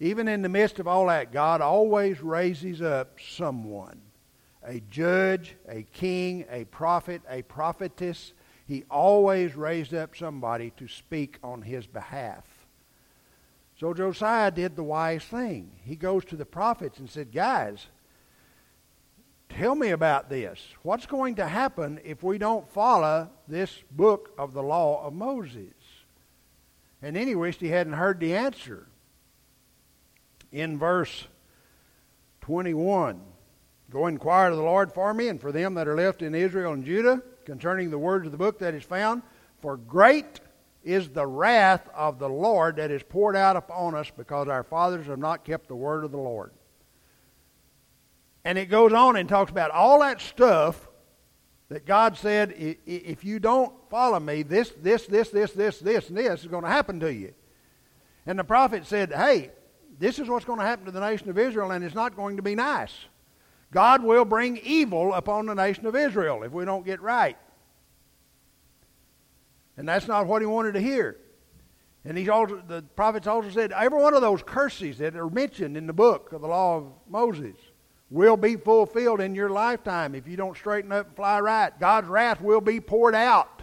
even 0.00 0.28
in 0.28 0.40
the 0.40 0.48
midst 0.48 0.78
of 0.78 0.88
all 0.88 1.06
that, 1.06 1.30
God 1.30 1.60
always 1.60 2.22
raises 2.22 2.80
up 2.80 3.18
someone 3.20 4.00
a 4.62 4.80
judge, 4.90 5.56
a 5.68 5.82
king, 5.82 6.44
a 6.50 6.64
prophet, 6.66 7.22
a 7.28 7.42
prophetess. 7.42 8.32
He 8.66 8.84
always 8.90 9.56
raised 9.56 9.94
up 9.94 10.14
somebody 10.14 10.72
to 10.76 10.86
speak 10.86 11.38
on 11.42 11.62
his 11.62 11.86
behalf. 11.86 12.44
So 13.78 13.94
Josiah 13.94 14.50
did 14.50 14.76
the 14.76 14.82
wise 14.82 15.24
thing. 15.24 15.72
He 15.82 15.96
goes 15.96 16.24
to 16.26 16.36
the 16.36 16.44
prophets 16.44 16.98
and 16.98 17.08
said, 17.08 17.32
Guys, 17.32 17.86
tell 19.48 19.74
me 19.74 19.90
about 19.90 20.28
this. 20.28 20.60
What's 20.82 21.06
going 21.06 21.36
to 21.36 21.46
happen 21.46 21.98
if 22.04 22.22
we 22.22 22.36
don't 22.36 22.68
follow 22.70 23.30
this 23.48 23.82
book 23.90 24.34
of 24.36 24.52
the 24.52 24.62
law 24.62 25.04
of 25.06 25.14
Moses? 25.14 25.72
And 27.02 27.16
then 27.16 27.26
he 27.26 27.34
wished 27.34 27.60
he 27.60 27.68
hadn't 27.68 27.94
heard 27.94 28.20
the 28.20 28.34
answer. 28.34 28.86
In 30.52 30.78
verse 30.78 31.26
21, 32.42 33.20
Go 33.90 34.06
inquire 34.06 34.50
of 34.50 34.56
the 34.56 34.62
Lord 34.62 34.92
for 34.92 35.12
me 35.12 35.28
and 35.28 35.40
for 35.40 35.50
them 35.50 35.74
that 35.74 35.88
are 35.88 35.96
left 35.96 36.22
in 36.22 36.34
Israel 36.34 36.72
and 36.72 36.84
Judah 36.84 37.22
concerning 37.44 37.90
the 37.90 37.98
words 37.98 38.24
of 38.26 38.32
the 38.32 38.38
book 38.38 38.60
that 38.60 38.74
is 38.74 38.84
found. 38.84 39.22
For 39.60 39.76
great 39.76 40.40
is 40.84 41.08
the 41.08 41.26
wrath 41.26 41.88
of 41.94 42.18
the 42.18 42.28
Lord 42.28 42.76
that 42.76 42.92
is 42.92 43.02
poured 43.02 43.36
out 43.36 43.56
upon 43.56 43.96
us 43.96 44.10
because 44.16 44.48
our 44.48 44.62
fathers 44.62 45.06
have 45.06 45.18
not 45.18 45.44
kept 45.44 45.66
the 45.66 45.74
word 45.74 46.04
of 46.04 46.12
the 46.12 46.18
Lord. 46.18 46.52
And 48.44 48.56
it 48.56 48.66
goes 48.66 48.92
on 48.92 49.16
and 49.16 49.28
talks 49.28 49.50
about 49.50 49.72
all 49.72 50.00
that 50.00 50.20
stuff 50.20 50.88
that 51.68 51.84
God 51.84 52.16
said, 52.16 52.54
if 52.86 53.24
you 53.24 53.38
don't 53.40 53.74
follow 53.90 54.20
me, 54.20 54.42
this, 54.42 54.72
this, 54.80 55.04
this, 55.06 55.28
this, 55.28 55.50
this, 55.50 55.78
this, 55.78 56.08
and 56.08 56.16
this 56.16 56.40
is 56.40 56.46
going 56.46 56.64
to 56.64 56.70
happen 56.70 57.00
to 57.00 57.12
you. 57.12 57.34
And 58.24 58.38
the 58.38 58.44
prophet 58.44 58.86
said, 58.86 59.12
hey, 59.12 59.50
this 59.98 60.18
is 60.18 60.28
what's 60.28 60.44
going 60.44 60.60
to 60.60 60.64
happen 60.64 60.86
to 60.86 60.90
the 60.90 61.00
nation 61.00 61.28
of 61.28 61.36
Israel, 61.36 61.72
and 61.72 61.84
it's 61.84 61.94
not 61.94 62.16
going 62.16 62.36
to 62.36 62.42
be 62.42 62.54
nice. 62.54 62.94
God 63.72 64.02
will 64.02 64.24
bring 64.24 64.58
evil 64.58 65.12
upon 65.12 65.46
the 65.46 65.54
nation 65.54 65.86
of 65.86 65.94
Israel 65.94 66.42
if 66.42 66.52
we 66.52 66.64
don't 66.64 66.84
get 66.84 67.00
right. 67.02 67.36
And 69.76 69.88
that's 69.88 70.08
not 70.08 70.26
what 70.26 70.42
he 70.42 70.46
wanted 70.46 70.72
to 70.72 70.80
hear. 70.80 71.16
And 72.04 72.16
he's 72.16 72.28
also, 72.28 72.62
the 72.66 72.82
prophets 72.96 73.26
also 73.26 73.50
said 73.50 73.72
every 73.72 74.00
one 74.00 74.14
of 74.14 74.22
those 74.22 74.42
curses 74.42 74.98
that 74.98 75.16
are 75.16 75.28
mentioned 75.28 75.76
in 75.76 75.86
the 75.86 75.92
book 75.92 76.32
of 76.32 76.40
the 76.40 76.48
law 76.48 76.78
of 76.78 76.92
Moses 77.08 77.56
will 78.08 78.36
be 78.36 78.56
fulfilled 78.56 79.20
in 79.20 79.34
your 79.34 79.50
lifetime 79.50 80.14
if 80.14 80.26
you 80.26 80.36
don't 80.36 80.56
straighten 80.56 80.90
up 80.92 81.06
and 81.06 81.16
fly 81.16 81.40
right. 81.40 81.78
God's 81.78 82.08
wrath 82.08 82.40
will 82.40 82.60
be 82.60 82.80
poured 82.80 83.14
out. 83.14 83.59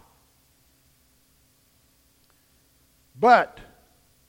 But, 3.20 3.60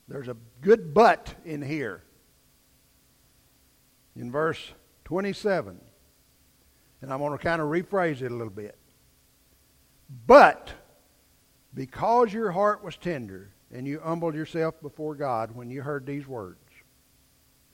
there's 0.06 0.28
a 0.28 0.36
good 0.60 0.94
but 0.94 1.34
in 1.44 1.62
here. 1.62 2.02
In 4.16 4.32
verse 4.32 4.72
27. 5.04 5.80
And 7.00 7.12
I'm 7.12 7.18
going 7.18 7.36
to 7.36 7.42
kind 7.42 7.62
of 7.62 7.68
rephrase 7.68 8.22
it 8.22 8.32
a 8.32 8.34
little 8.34 8.50
bit. 8.50 8.76
But, 10.26 10.72
because 11.74 12.32
your 12.32 12.50
heart 12.50 12.82
was 12.82 12.96
tender, 12.96 13.50
and 13.72 13.86
you 13.86 14.00
humbled 14.00 14.34
yourself 14.34 14.80
before 14.80 15.14
God 15.14 15.54
when 15.54 15.70
you 15.70 15.82
heard 15.82 16.06
these 16.06 16.26
words, 16.26 16.58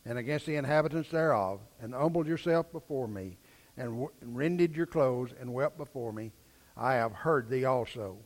and 0.04 0.18
against 0.18 0.46
the 0.46 0.56
inhabitants 0.56 1.10
thereof, 1.10 1.60
and 1.80 1.94
humbled 1.94 2.26
yourself 2.26 2.70
before 2.72 3.08
me, 3.08 3.38
and, 3.76 3.90
w- 3.90 4.10
rended 4.20 4.76
your 4.76 4.86
clothes, 4.86 5.30
and 5.40 5.52
wept 5.52 5.78
before 5.78 6.12
me, 6.12 6.32
I 6.76 6.94
have 6.94 7.12
heard 7.12 7.48
thee 7.48 7.64
also. 7.64 8.18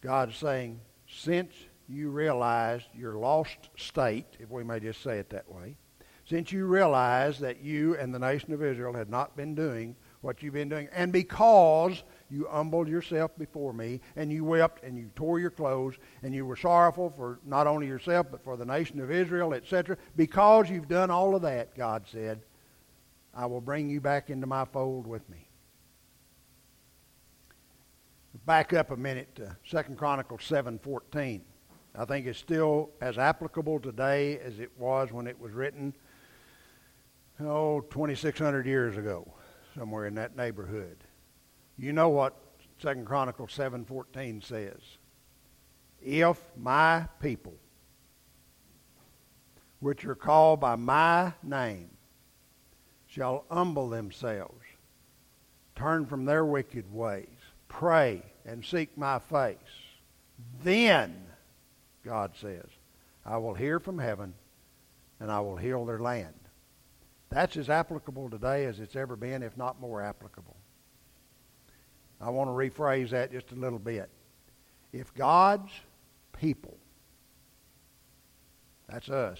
God 0.00 0.32
saying, 0.32 0.80
since 1.10 1.52
you 1.88 2.10
realized 2.10 2.86
your 2.94 3.14
lost 3.14 3.68
state, 3.76 4.26
if 4.38 4.50
we 4.50 4.62
may 4.62 4.80
just 4.80 5.02
say 5.02 5.18
it 5.18 5.30
that 5.30 5.50
way, 5.50 5.76
since 6.24 6.52
you 6.52 6.66
realized 6.66 7.40
that 7.40 7.60
you 7.60 7.96
and 7.96 8.14
the 8.14 8.18
nation 8.18 8.52
of 8.52 8.62
Israel 8.62 8.94
had 8.94 9.10
not 9.10 9.36
been 9.36 9.54
doing 9.54 9.96
what 10.20 10.42
you've 10.42 10.54
been 10.54 10.68
doing, 10.68 10.88
and 10.92 11.12
because 11.12 12.04
you 12.30 12.46
humbled 12.48 12.86
yourself 12.86 13.36
before 13.36 13.72
me, 13.72 14.00
and 14.14 14.30
you 14.30 14.44
wept, 14.44 14.84
and 14.84 14.96
you 14.96 15.10
tore 15.16 15.40
your 15.40 15.50
clothes, 15.50 15.96
and 16.22 16.34
you 16.34 16.46
were 16.46 16.56
sorrowful 16.56 17.10
for 17.10 17.40
not 17.44 17.66
only 17.66 17.86
yourself, 17.86 18.26
but 18.30 18.44
for 18.44 18.56
the 18.56 18.64
nation 18.64 19.00
of 19.00 19.10
Israel, 19.10 19.54
etc. 19.54 19.96
Because 20.16 20.70
you've 20.70 20.88
done 20.88 21.10
all 21.10 21.34
of 21.34 21.42
that, 21.42 21.74
God 21.74 22.04
said, 22.06 22.42
I 23.34 23.46
will 23.46 23.60
bring 23.60 23.88
you 23.88 24.00
back 24.00 24.30
into 24.30 24.46
my 24.46 24.64
fold 24.66 25.06
with 25.06 25.28
me. 25.28 25.49
Back 28.46 28.72
up 28.72 28.90
a 28.90 28.96
minute 28.96 29.34
to 29.36 29.56
2 29.68 29.94
Chronicles 29.94 30.42
7.14. 30.42 31.40
I 31.96 32.04
think 32.04 32.26
it's 32.26 32.38
still 32.38 32.90
as 33.00 33.18
applicable 33.18 33.80
today 33.80 34.38
as 34.38 34.60
it 34.60 34.70
was 34.78 35.12
when 35.12 35.26
it 35.26 35.38
was 35.38 35.52
written, 35.52 35.94
oh, 37.40 37.80
2,600 37.80 38.66
years 38.66 38.96
ago, 38.96 39.26
somewhere 39.76 40.06
in 40.06 40.14
that 40.14 40.36
neighborhood. 40.36 40.98
You 41.76 41.92
know 41.92 42.08
what 42.08 42.36
Second 42.80 43.04
Chronicles 43.04 43.50
7:14 43.50 44.42
says. 44.42 44.80
If 46.00 46.40
my 46.56 47.06
people, 47.20 47.54
which 49.80 50.04
are 50.04 50.14
called 50.14 50.60
by 50.60 50.76
my 50.76 51.32
name, 51.42 51.90
shall 53.06 53.44
humble 53.50 53.88
themselves, 53.88 54.64
turn 55.74 56.06
from 56.06 56.24
their 56.24 56.44
wicked 56.44 56.90
ways, 56.92 57.39
pray, 57.70 58.22
and 58.44 58.62
seek 58.62 58.98
my 58.98 59.18
face, 59.18 59.56
then, 60.62 61.24
God 62.04 62.32
says, 62.38 62.66
I 63.24 63.38
will 63.38 63.54
hear 63.54 63.80
from 63.80 63.98
heaven 63.98 64.34
and 65.18 65.30
I 65.30 65.40
will 65.40 65.56
heal 65.56 65.86
their 65.86 65.98
land. 65.98 66.34
That's 67.30 67.56
as 67.56 67.70
applicable 67.70 68.28
today 68.28 68.64
as 68.64 68.80
it's 68.80 68.96
ever 68.96 69.16
been, 69.16 69.42
if 69.42 69.56
not 69.56 69.80
more 69.80 70.02
applicable. 70.02 70.56
I 72.20 72.30
want 72.30 72.48
to 72.48 72.52
rephrase 72.52 73.10
that 73.10 73.32
just 73.32 73.52
a 73.52 73.54
little 73.54 73.78
bit. 73.78 74.10
If 74.92 75.14
God's 75.14 75.70
people, 76.38 76.76
that's 78.88 79.08
us, 79.08 79.38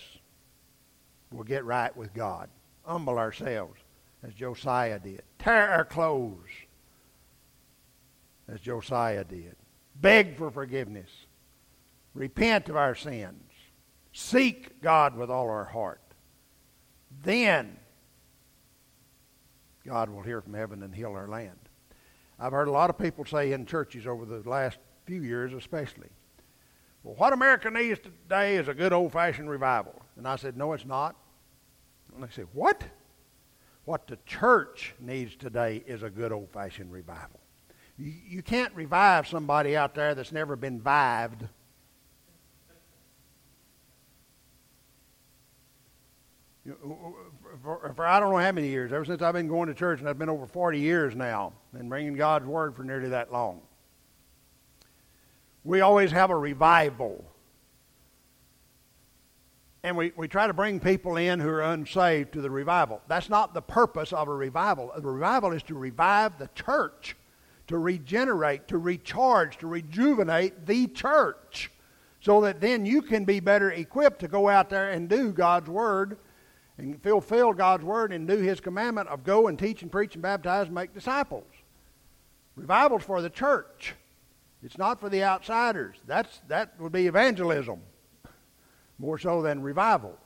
will 1.33 1.45
get 1.45 1.65
right 1.65 1.95
with 1.97 2.15
God, 2.15 2.49
humble 2.85 3.19
ourselves 3.19 3.81
as 4.23 4.35
Josiah 4.35 4.99
did, 4.99 5.23
tear 5.39 5.71
our 5.71 5.85
clothes 5.85 6.49
as 8.51 8.61
Josiah 8.61 9.25
did, 9.25 9.57
beg 9.95 10.37
for 10.37 10.51
forgiveness, 10.51 11.11
repent 12.15 12.69
of 12.69 12.77
our 12.77 12.95
sins, 12.95 13.53
seek 14.13 14.83
God 14.83 15.17
with 15.17 15.31
all 15.31 15.49
our 15.49 15.65
heart, 15.65 16.01
then 17.23 17.77
God 19.87 20.11
will 20.11 20.23
hear 20.23 20.41
from 20.41 20.55
heaven 20.55 20.83
and 20.83 20.95
heal 20.95 21.13
our 21.13 21.29
land. 21.29 21.59
I've 22.39 22.53
heard 22.53 22.69
a 22.69 22.73
lot 22.73 22.91
of 22.91 22.99
people 22.99 23.25
say 23.25 23.53
in 23.53 23.67
churches 23.67 24.07
over 24.07 24.25
the 24.25 24.49
last 24.49 24.79
few 25.05 25.23
years, 25.23 25.53
especially, 25.53 26.09
well, 27.03 27.15
what 27.17 27.33
America 27.33 27.71
needs 27.71 27.99
today 28.01 28.57
is 28.57 28.69
a 28.69 28.75
good 28.75 28.93
old 28.93 29.13
fashioned 29.13 29.49
revival. 29.49 30.01
And 30.17 30.27
I 30.29 30.37
said, 30.37 30.57
no, 30.57 30.73
it's 30.73 30.85
not. 30.85 31.17
And 32.15 32.23
they 32.23 32.29
said, 32.31 32.47
what? 32.53 32.85
What 33.85 34.07
the 34.07 34.19
church 34.27 34.95
needs 35.01 35.37
today 35.37 35.83
is 35.87 36.03
a 36.03 36.11
good 36.11 36.33
old 36.33 36.51
fashioned 36.51 36.93
revival. 36.93 37.40
You, 38.03 38.43
can't 38.43 38.75
revive 38.75 39.29
somebody 39.29 39.77
out 39.77 39.95
there 39.95 40.15
that's 40.15 40.33
never 40.33 40.57
been 40.57 40.81
vived. 40.81 41.49
for, 47.63 47.93
for, 47.95 48.07
I 48.07 48.21
don't 48.21 48.31
know 48.31 48.39
how 48.39 48.53
many 48.53 48.69
years, 48.69 48.93
ever 48.93 49.05
since 49.05 49.21
I've 49.21 49.35
been 49.35 49.49
going 49.49 49.69
to 49.69 49.75
church, 49.75 50.01
and 50.01 50.09
I've 50.09 50.19
been 50.19 50.29
over 50.31 50.47
40 50.47 50.79
years 50.79 51.15
now, 51.15 51.53
and 51.73 51.89
bringing 51.89 52.15
God's 52.15 52.47
Word 52.47 52.75
for 52.75 52.85
nearly 52.85 53.11
that 53.11 53.33
long. 53.33 53.61
We 55.65 55.83
always 55.83 56.11
have 56.11 56.31
a 56.31 56.37
revival. 56.37 57.25
And 59.83 59.97
we, 59.97 60.13
we 60.17 60.29
try 60.29 60.47
to 60.47 60.53
bring 60.55 60.81
people 60.81 61.17
in 61.17 61.41
who 61.41 61.49
are 61.49 61.63
unsaved 61.63 62.33
to 62.33 62.41
the 62.41 62.51
revival. 62.51 63.03
That's 63.09 63.29
not 63.29 63.53
the 63.53 63.63
purpose 63.63 64.13
of 64.13 64.29
a 64.29 64.35
revival. 64.35 64.93
A 64.95 65.01
revival 65.01 65.53
is 65.53 65.63
to 65.65 65.75
revive 65.75 66.39
the 66.39 66.49
church, 66.55 67.17
to 67.71 67.79
regenerate, 67.79 68.69
to 68.69 68.79
recharge, 68.79 69.57
to 69.57 69.67
rejuvenate 69.67 70.67
the 70.67 70.87
church, 70.89 71.71
so 72.21 72.41
that 72.43 72.61
then 72.61 72.85
you 72.85 73.01
can 73.01 73.25
be 73.25 73.41
better 73.41 73.71
equipped 73.71 74.19
to 74.21 74.29
go 74.29 74.49
out 74.49 74.69
there 74.69 74.91
and 74.91 75.09
do 75.09 75.33
God's 75.33 75.71
Word 75.71 76.19
and 76.79 77.01
fulfill 77.03 77.53
God's 77.53 77.85
word 77.85 78.13
and 78.13 78.27
do 78.27 78.39
his 78.39 78.59
commandment 78.59 79.09
of 79.09 79.23
go 79.23 79.49
and 79.49 79.59
teach 79.59 79.83
and 79.83 79.93
preach 79.93 80.15
and 80.15 80.23
baptize 80.23 80.67
and 80.67 80.75
make 80.75 80.95
disciples. 80.95 81.45
Revival's 82.57 83.03
for 83.03 83.23
the 83.23 83.31
church. 83.31 83.95
It's 84.63 84.79
not 84.79 84.99
for 84.99 85.09
the 85.09 85.23
outsiders. 85.23 85.97
That's, 86.07 86.41
that 86.49 86.81
would 86.81 86.93
be 86.93 87.07
evangelism 87.07 87.81
more 88.99 89.19
so 89.19 89.43
than 89.43 89.63
revival. 89.63 90.17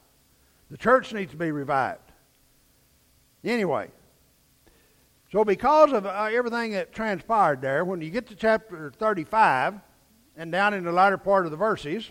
The 0.71 0.77
church 0.77 1.13
needs 1.13 1.33
to 1.33 1.37
be 1.37 1.51
revived. 1.51 2.13
Anyway, 3.45 3.91
so 5.35 5.45
because 5.45 5.93
of 5.93 6.07
uh, 6.07 6.29
everything 6.31 6.71
that 6.75 6.93
transpired 6.93 7.61
there, 7.61 7.85
when 7.85 8.01
you 8.01 8.09
get 8.09 8.29
to 8.29 8.37
chapter 8.37 8.93
35 8.97 9.81
and 10.37 10.53
down 10.53 10.75
in 10.75 10.85
the 10.85 10.93
latter 10.93 11.19
part 11.19 11.45
of 11.45 11.51
the 11.51 11.57
verses, 11.57 12.09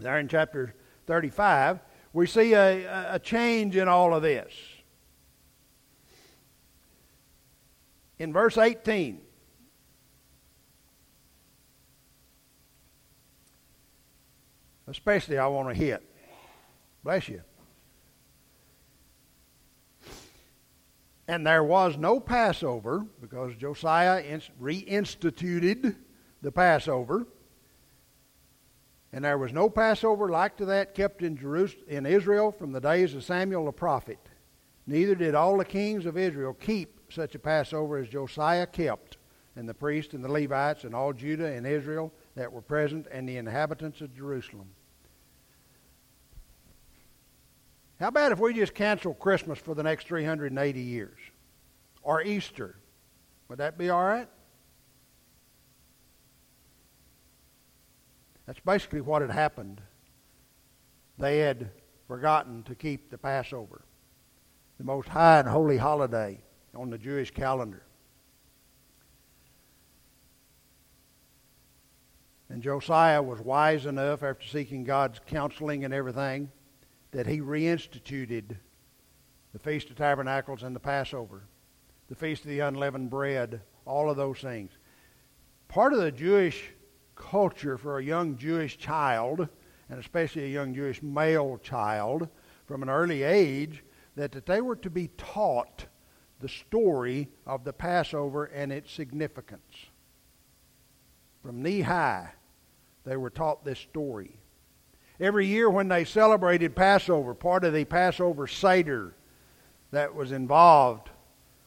there 0.00 0.18
in 0.18 0.26
chapter 0.26 0.74
35, 1.06 1.78
we 2.14 2.26
see 2.26 2.54
a, 2.54 3.16
a 3.16 3.18
change 3.18 3.76
in 3.76 3.86
all 3.86 4.14
of 4.14 4.22
this. 4.22 4.50
In 8.18 8.32
verse 8.32 8.56
18, 8.56 9.20
especially 14.88 15.36
I 15.36 15.48
want 15.48 15.68
to 15.68 15.74
hit. 15.74 16.02
Bless 17.04 17.28
you. 17.28 17.42
And 21.28 21.46
there 21.46 21.64
was 21.64 21.96
no 21.96 22.20
Passover 22.20 23.04
because 23.20 23.54
Josiah 23.56 24.22
reinstituted 24.60 25.96
the 26.42 26.52
Passover 26.52 27.26
and 29.16 29.24
there 29.24 29.38
was 29.38 29.50
no 29.50 29.70
Passover 29.70 30.28
like 30.28 30.58
to 30.58 30.66
that 30.66 30.94
kept 30.94 31.22
in, 31.22 31.38
Jerusalem, 31.38 31.84
in 31.88 32.04
Israel 32.04 32.52
from 32.52 32.72
the 32.72 32.80
days 32.82 33.14
of 33.14 33.24
Samuel 33.24 33.64
the 33.64 33.72
prophet. 33.72 34.18
Neither 34.86 35.14
did 35.14 35.34
all 35.34 35.56
the 35.56 35.64
kings 35.64 36.04
of 36.04 36.18
Israel 36.18 36.52
keep 36.52 37.00
such 37.10 37.34
a 37.34 37.38
Passover 37.38 37.96
as 37.96 38.08
Josiah 38.08 38.66
kept, 38.66 39.16
and 39.56 39.66
the 39.66 39.72
priests 39.72 40.12
and 40.12 40.22
the 40.22 40.30
Levites 40.30 40.84
and 40.84 40.94
all 40.94 41.14
Judah 41.14 41.50
and 41.50 41.66
Israel 41.66 42.12
that 42.34 42.52
were 42.52 42.60
present, 42.60 43.06
and 43.10 43.26
the 43.26 43.38
inhabitants 43.38 44.02
of 44.02 44.14
Jerusalem. 44.14 44.68
How 47.98 48.08
about 48.08 48.32
if 48.32 48.38
we 48.38 48.52
just 48.52 48.74
cancel 48.74 49.14
Christmas 49.14 49.58
for 49.58 49.74
the 49.74 49.82
next 49.82 50.06
380 50.06 50.80
years? 50.80 51.18
Or 52.02 52.22
Easter? 52.22 52.76
Would 53.48 53.58
that 53.58 53.78
be 53.78 53.88
all 53.88 54.04
right? 54.04 54.28
That's 58.46 58.60
basically 58.60 59.00
what 59.00 59.22
had 59.22 59.30
happened. 59.30 59.80
They 61.18 61.38
had 61.38 61.70
forgotten 62.06 62.62
to 62.64 62.74
keep 62.74 63.10
the 63.10 63.18
Passover, 63.18 63.84
the 64.78 64.84
most 64.84 65.08
high 65.08 65.40
and 65.40 65.48
holy 65.48 65.78
holiday 65.78 66.40
on 66.74 66.90
the 66.90 66.98
Jewish 66.98 67.30
calendar. 67.30 67.82
And 72.48 72.62
Josiah 72.62 73.22
was 73.22 73.40
wise 73.40 73.86
enough, 73.86 74.22
after 74.22 74.46
seeking 74.46 74.84
God's 74.84 75.18
counseling 75.26 75.84
and 75.84 75.92
everything, 75.92 76.52
that 77.12 77.26
he 77.26 77.40
reinstituted 77.40 78.56
the 79.52 79.58
Feast 79.58 79.90
of 79.90 79.96
Tabernacles 79.96 80.62
and 80.62 80.76
the 80.76 80.80
Passover, 80.80 81.44
the 82.08 82.14
Feast 82.14 82.42
of 82.42 82.50
the 82.50 82.60
Unleavened 82.60 83.10
Bread, 83.10 83.62
all 83.84 84.10
of 84.10 84.16
those 84.16 84.38
things. 84.40 84.70
Part 85.68 85.92
of 85.92 86.00
the 86.00 86.12
Jewish 86.12 86.70
culture 87.14 87.78
for 87.78 87.98
a 87.98 88.04
young 88.04 88.36
Jewish 88.36 88.76
child, 88.76 89.48
and 89.88 89.98
especially 89.98 90.44
a 90.44 90.48
young 90.48 90.74
Jewish 90.74 91.02
male 91.02 91.58
child, 91.62 92.28
from 92.66 92.82
an 92.82 92.90
early 92.90 93.22
age, 93.22 93.82
that, 94.16 94.32
that 94.32 94.46
they 94.46 94.60
were 94.60 94.76
to 94.76 94.90
be 94.90 95.08
taught 95.16 95.86
the 96.40 96.48
story 96.48 97.28
of 97.46 97.64
the 97.64 97.72
Passover 97.72 98.44
and 98.44 98.72
its 98.72 98.92
significance. 98.92 99.86
From 101.42 101.62
knee 101.62 101.80
high, 101.80 102.32
they 103.04 103.16
were 103.16 103.30
taught 103.30 103.64
this 103.64 103.78
story. 103.78 104.38
Every 105.18 105.46
year 105.46 105.70
when 105.70 105.88
they 105.88 106.04
celebrated 106.04 106.76
Passover, 106.76 107.34
part 107.34 107.64
of 107.64 107.72
the 107.72 107.84
Passover 107.84 108.46
Seder 108.46 109.14
that 109.90 110.14
was 110.14 110.32
involved 110.32 111.08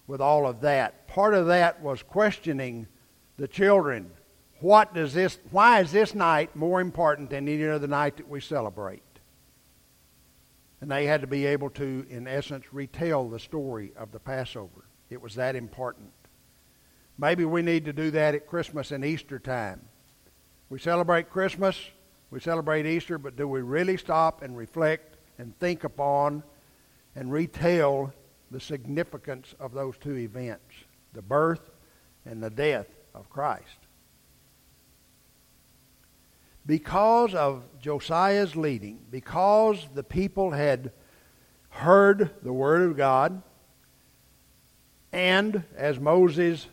with 0.06 0.22
all 0.22 0.46
of 0.46 0.62
that, 0.62 1.08
part 1.08 1.34
of 1.34 1.48
that 1.48 1.82
was 1.82 2.04
questioning 2.04 2.88
the 3.38 3.48
children. 3.48 4.12
What 4.60 4.94
does 4.94 5.14
this, 5.14 5.40
why 5.52 5.80
is 5.80 5.92
this 5.92 6.14
night 6.14 6.56
more 6.56 6.82
important 6.82 7.30
than 7.30 7.48
any 7.48 7.66
other 7.66 7.88
night 7.88 8.18
that 8.18 8.28
we 8.28 8.42
celebrate? 8.42 9.02
And 10.82 10.92
they 10.92 11.06
had 11.06 11.22
to 11.22 11.28
be 11.28 11.46
able 11.46 11.70
to, 11.72 12.06
in 12.10 12.28
essence, 12.28 12.74
retell 12.74 13.30
the 13.30 13.40
story 13.40 13.94
of 13.98 14.12
the 14.12 14.20
Passover. 14.20 14.86
It 15.10 15.22
was 15.22 15.36
that 15.36 15.56
important. 15.56 16.12
Maybe 17.18 17.46
we 17.46 17.62
need 17.62 17.86
to 17.86 17.94
do 17.94 18.12
that 18.12 18.36
at 18.36 18.48
Christmas 18.48 18.92
and 18.92 19.04
Easter 19.04 19.40
time. 19.40 19.82
We 20.70 20.80
celebrate 20.80 21.30
Christmas, 21.30 21.78
we 22.32 22.40
celebrate 22.40 22.86
Easter, 22.86 23.18
but 23.18 23.36
do 23.36 23.48
we 23.48 23.62
really 23.62 23.98
stop 23.98 24.44
and 24.44 24.56
reflect 24.56 25.18
and 25.38 25.58
think 25.60 25.84
upon 25.84 26.44
and 27.16 27.32
retell 27.32 28.14
the 28.52 28.60
significance 28.60 29.56
of 29.60 29.74
those 29.74 29.98
two 29.98 30.18
events 30.18 30.74
the 31.14 31.22
birth 31.22 31.72
and 32.26 32.42
the 32.42 32.50
death 32.50 32.88
of 33.16 33.30
Christ? 33.30 33.80
Because 36.66 37.34
of 37.34 37.64
Josiah's 37.82 38.56
leading, 38.56 39.00
because 39.10 39.88
the 39.96 40.04
people 40.04 40.52
had 40.52 40.92
heard 41.70 42.30
the 42.44 42.54
Word 42.54 42.84
of 42.84 42.96
God, 42.96 43.42
and 45.12 45.64
as 45.76 46.00
Moses 46.00 46.68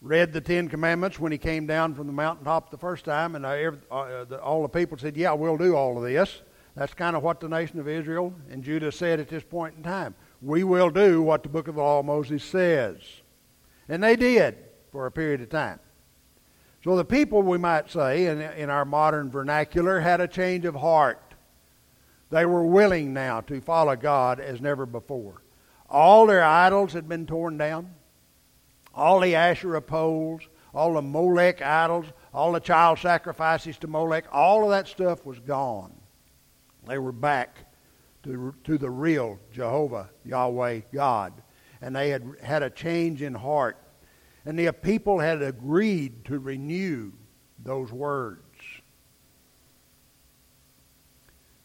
read 0.00 0.32
the 0.32 0.40
Ten 0.40 0.68
Commandments 0.68 1.18
when 1.18 1.32
he 1.32 1.38
came 1.38 1.66
down 1.66 1.94
from 1.94 2.06
the 2.06 2.12
mountaintop 2.12 2.70
the 2.70 2.78
first 2.78 3.04
time, 3.04 3.34
and 3.34 3.44
uh, 3.44 3.72
uh, 3.90 4.24
all 4.42 4.62
the 4.62 4.68
people 4.68 4.96
said, 4.96 5.16
Yeah, 5.16 5.32
we'll 5.32 5.58
do 5.58 5.74
all 5.74 5.96
of 5.96 6.04
this. 6.04 6.42
That's 6.76 6.94
kind 6.94 7.16
of 7.16 7.22
what 7.22 7.40
the 7.40 7.48
nation 7.48 7.80
of 7.80 7.88
Israel 7.88 8.32
and 8.50 8.62
Judah 8.62 8.92
said 8.92 9.20
at 9.20 9.28
this 9.28 9.42
point 9.42 9.76
in 9.76 9.82
time. 9.82 10.14
We 10.40 10.64
will 10.64 10.90
do 10.90 11.20
what 11.20 11.42
the 11.42 11.48
book 11.48 11.68
of 11.68 11.74
the 11.74 11.82
law 11.82 11.98
of 11.98 12.06
Moses 12.06 12.42
says. 12.42 12.96
And 13.88 14.02
they 14.02 14.16
did 14.16 14.56
for 14.92 15.06
a 15.06 15.12
period 15.12 15.42
of 15.42 15.50
time. 15.50 15.80
So 16.82 16.96
the 16.96 17.04
people, 17.04 17.42
we 17.42 17.58
might 17.58 17.90
say, 17.90 18.26
in, 18.26 18.40
in 18.40 18.70
our 18.70 18.86
modern 18.86 19.30
vernacular, 19.30 20.00
had 20.00 20.20
a 20.20 20.28
change 20.28 20.64
of 20.64 20.74
heart. 20.74 21.34
They 22.30 22.46
were 22.46 22.64
willing 22.64 23.12
now 23.12 23.40
to 23.42 23.60
follow 23.60 23.96
God 23.96 24.40
as 24.40 24.60
never 24.60 24.86
before. 24.86 25.42
All 25.90 26.26
their 26.26 26.44
idols 26.44 26.92
had 26.92 27.08
been 27.08 27.26
torn 27.26 27.58
down. 27.58 27.94
All 28.94 29.20
the 29.20 29.34
Asherah 29.34 29.82
poles, 29.82 30.42
all 30.74 30.94
the 30.94 31.02
Molech 31.02 31.62
idols, 31.62 32.06
all 32.32 32.52
the 32.52 32.60
child 32.60 32.98
sacrifices 32.98 33.78
to 33.78 33.86
Molech, 33.86 34.26
all 34.32 34.64
of 34.64 34.70
that 34.70 34.88
stuff 34.88 35.24
was 35.24 35.38
gone. 35.40 35.92
They 36.86 36.98
were 36.98 37.12
back 37.12 37.58
to, 38.22 38.54
to 38.64 38.78
the 38.78 38.90
real 38.90 39.38
Jehovah, 39.52 40.10
Yahweh, 40.24 40.80
God. 40.92 41.32
And 41.80 41.94
they 41.94 42.10
had 42.10 42.36
had 42.42 42.62
a 42.62 42.70
change 42.70 43.22
in 43.22 43.34
heart. 43.34 43.78
And 44.44 44.58
the 44.58 44.72
people 44.72 45.18
had 45.18 45.42
agreed 45.42 46.24
to 46.26 46.38
renew 46.38 47.12
those 47.62 47.92
words. 47.92 48.42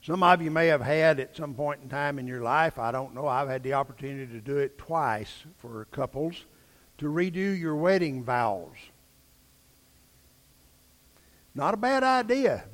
Some 0.02 0.22
of 0.22 0.42
you 0.42 0.52
may 0.52 0.68
have 0.68 0.82
had 0.82 1.20
at 1.20 1.36
some 1.36 1.56
point 1.56 1.82
in 1.82 1.90
time 1.90 2.20
in 2.20 2.28
your 2.28 2.42
life, 2.42 2.78
I 2.78 2.92
don't 2.92 3.16
know, 3.16 3.28
I've 3.28 3.48
had 3.48 3.64
the 3.64 3.74
opportunity 3.74 4.32
to 4.34 4.40
do 4.40 4.58
it 4.58 4.78
twice 4.78 5.46
for 5.58 5.86
couples, 5.86 6.46
to 6.98 7.06
redo 7.06 7.58
your 7.58 7.76
wedding 7.76 8.24
vows. 8.24 8.76
Not 11.54 11.74
a 11.74 11.78
bad 11.78 12.04
idea 12.04 12.66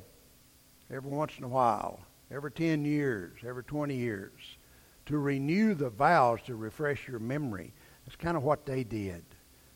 every 0.92 1.10
once 1.10 1.34
in 1.38 1.44
a 1.44 1.48
while, 1.48 2.00
every 2.32 2.52
10 2.52 2.84
years, 2.86 3.40
every 3.46 3.64
20 3.64 3.96
years, 3.96 4.58
to 5.06 5.18
renew 5.18 5.74
the 5.74 5.90
vows 5.90 6.40
to 6.46 6.56
refresh 6.56 7.08
your 7.08 7.20
memory. 7.20 7.74
That's 8.06 8.16
kind 8.16 8.36
of 8.36 8.44
what 8.44 8.66
they 8.66 8.84
did. 8.84 9.24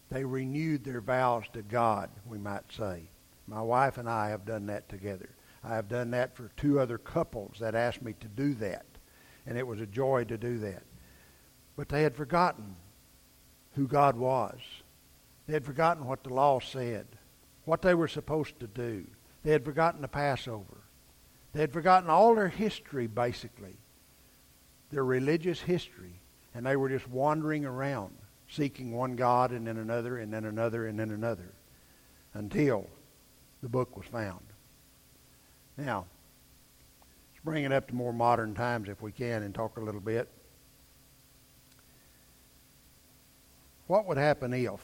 They 0.09 0.23
renewed 0.23 0.83
their 0.83 1.01
vows 1.01 1.45
to 1.53 1.61
God, 1.61 2.09
we 2.25 2.37
might 2.37 2.71
say. 2.71 3.03
My 3.47 3.61
wife 3.61 3.97
and 3.97 4.09
I 4.09 4.29
have 4.29 4.45
done 4.45 4.65
that 4.67 4.89
together. 4.89 5.29
I 5.63 5.75
have 5.75 5.89
done 5.89 6.11
that 6.11 6.35
for 6.35 6.51
two 6.57 6.79
other 6.79 6.97
couples 6.97 7.57
that 7.59 7.75
asked 7.75 8.01
me 8.01 8.13
to 8.19 8.27
do 8.27 8.53
that. 8.55 8.85
And 9.47 9.57
it 9.57 9.65
was 9.65 9.81
a 9.81 9.85
joy 9.85 10.23
to 10.25 10.37
do 10.37 10.59
that. 10.59 10.83
But 11.75 11.89
they 11.89 12.03
had 12.03 12.15
forgotten 12.15 12.75
who 13.75 13.87
God 13.87 14.15
was. 14.15 14.59
They 15.47 15.53
had 15.53 15.65
forgotten 15.65 16.05
what 16.05 16.23
the 16.23 16.33
law 16.33 16.59
said, 16.59 17.05
what 17.65 17.81
they 17.81 17.93
were 17.93 18.07
supposed 18.07 18.59
to 18.59 18.67
do. 18.67 19.05
They 19.43 19.51
had 19.51 19.65
forgotten 19.65 20.01
the 20.01 20.07
Passover. 20.07 20.81
They 21.53 21.61
had 21.61 21.71
forgotten 21.71 22.09
all 22.09 22.35
their 22.35 22.47
history, 22.47 23.07
basically, 23.07 23.77
their 24.89 25.05
religious 25.05 25.61
history. 25.61 26.19
And 26.53 26.65
they 26.65 26.75
were 26.75 26.89
just 26.89 27.07
wandering 27.07 27.65
around, 27.65 28.15
seeking 28.49 28.91
one 28.91 29.15
God 29.15 29.51
and 29.51 29.67
then 29.67 29.77
another 29.77 30.17
and 30.17 30.33
then 30.33 30.45
another 30.45 30.87
and 30.87 30.97
then 30.97 31.11
another 31.11 31.53
until 32.33 32.87
the 33.61 33.69
book 33.69 33.97
was 33.97 34.05
found. 34.05 34.45
Now, 35.77 36.05
let's 37.01 37.43
bring 37.43 37.65
it 37.65 37.71
up 37.71 37.89
to 37.89 37.95
more 37.95 38.13
modern 38.13 38.55
times 38.55 38.87
if 38.87 39.01
we 39.01 39.11
can 39.11 39.43
and 39.43 39.53
talk 39.53 39.77
a 39.77 39.81
little 39.81 40.01
bit. 40.01 40.29
What 43.87 44.07
would 44.07 44.17
happen 44.17 44.53
if, 44.53 44.81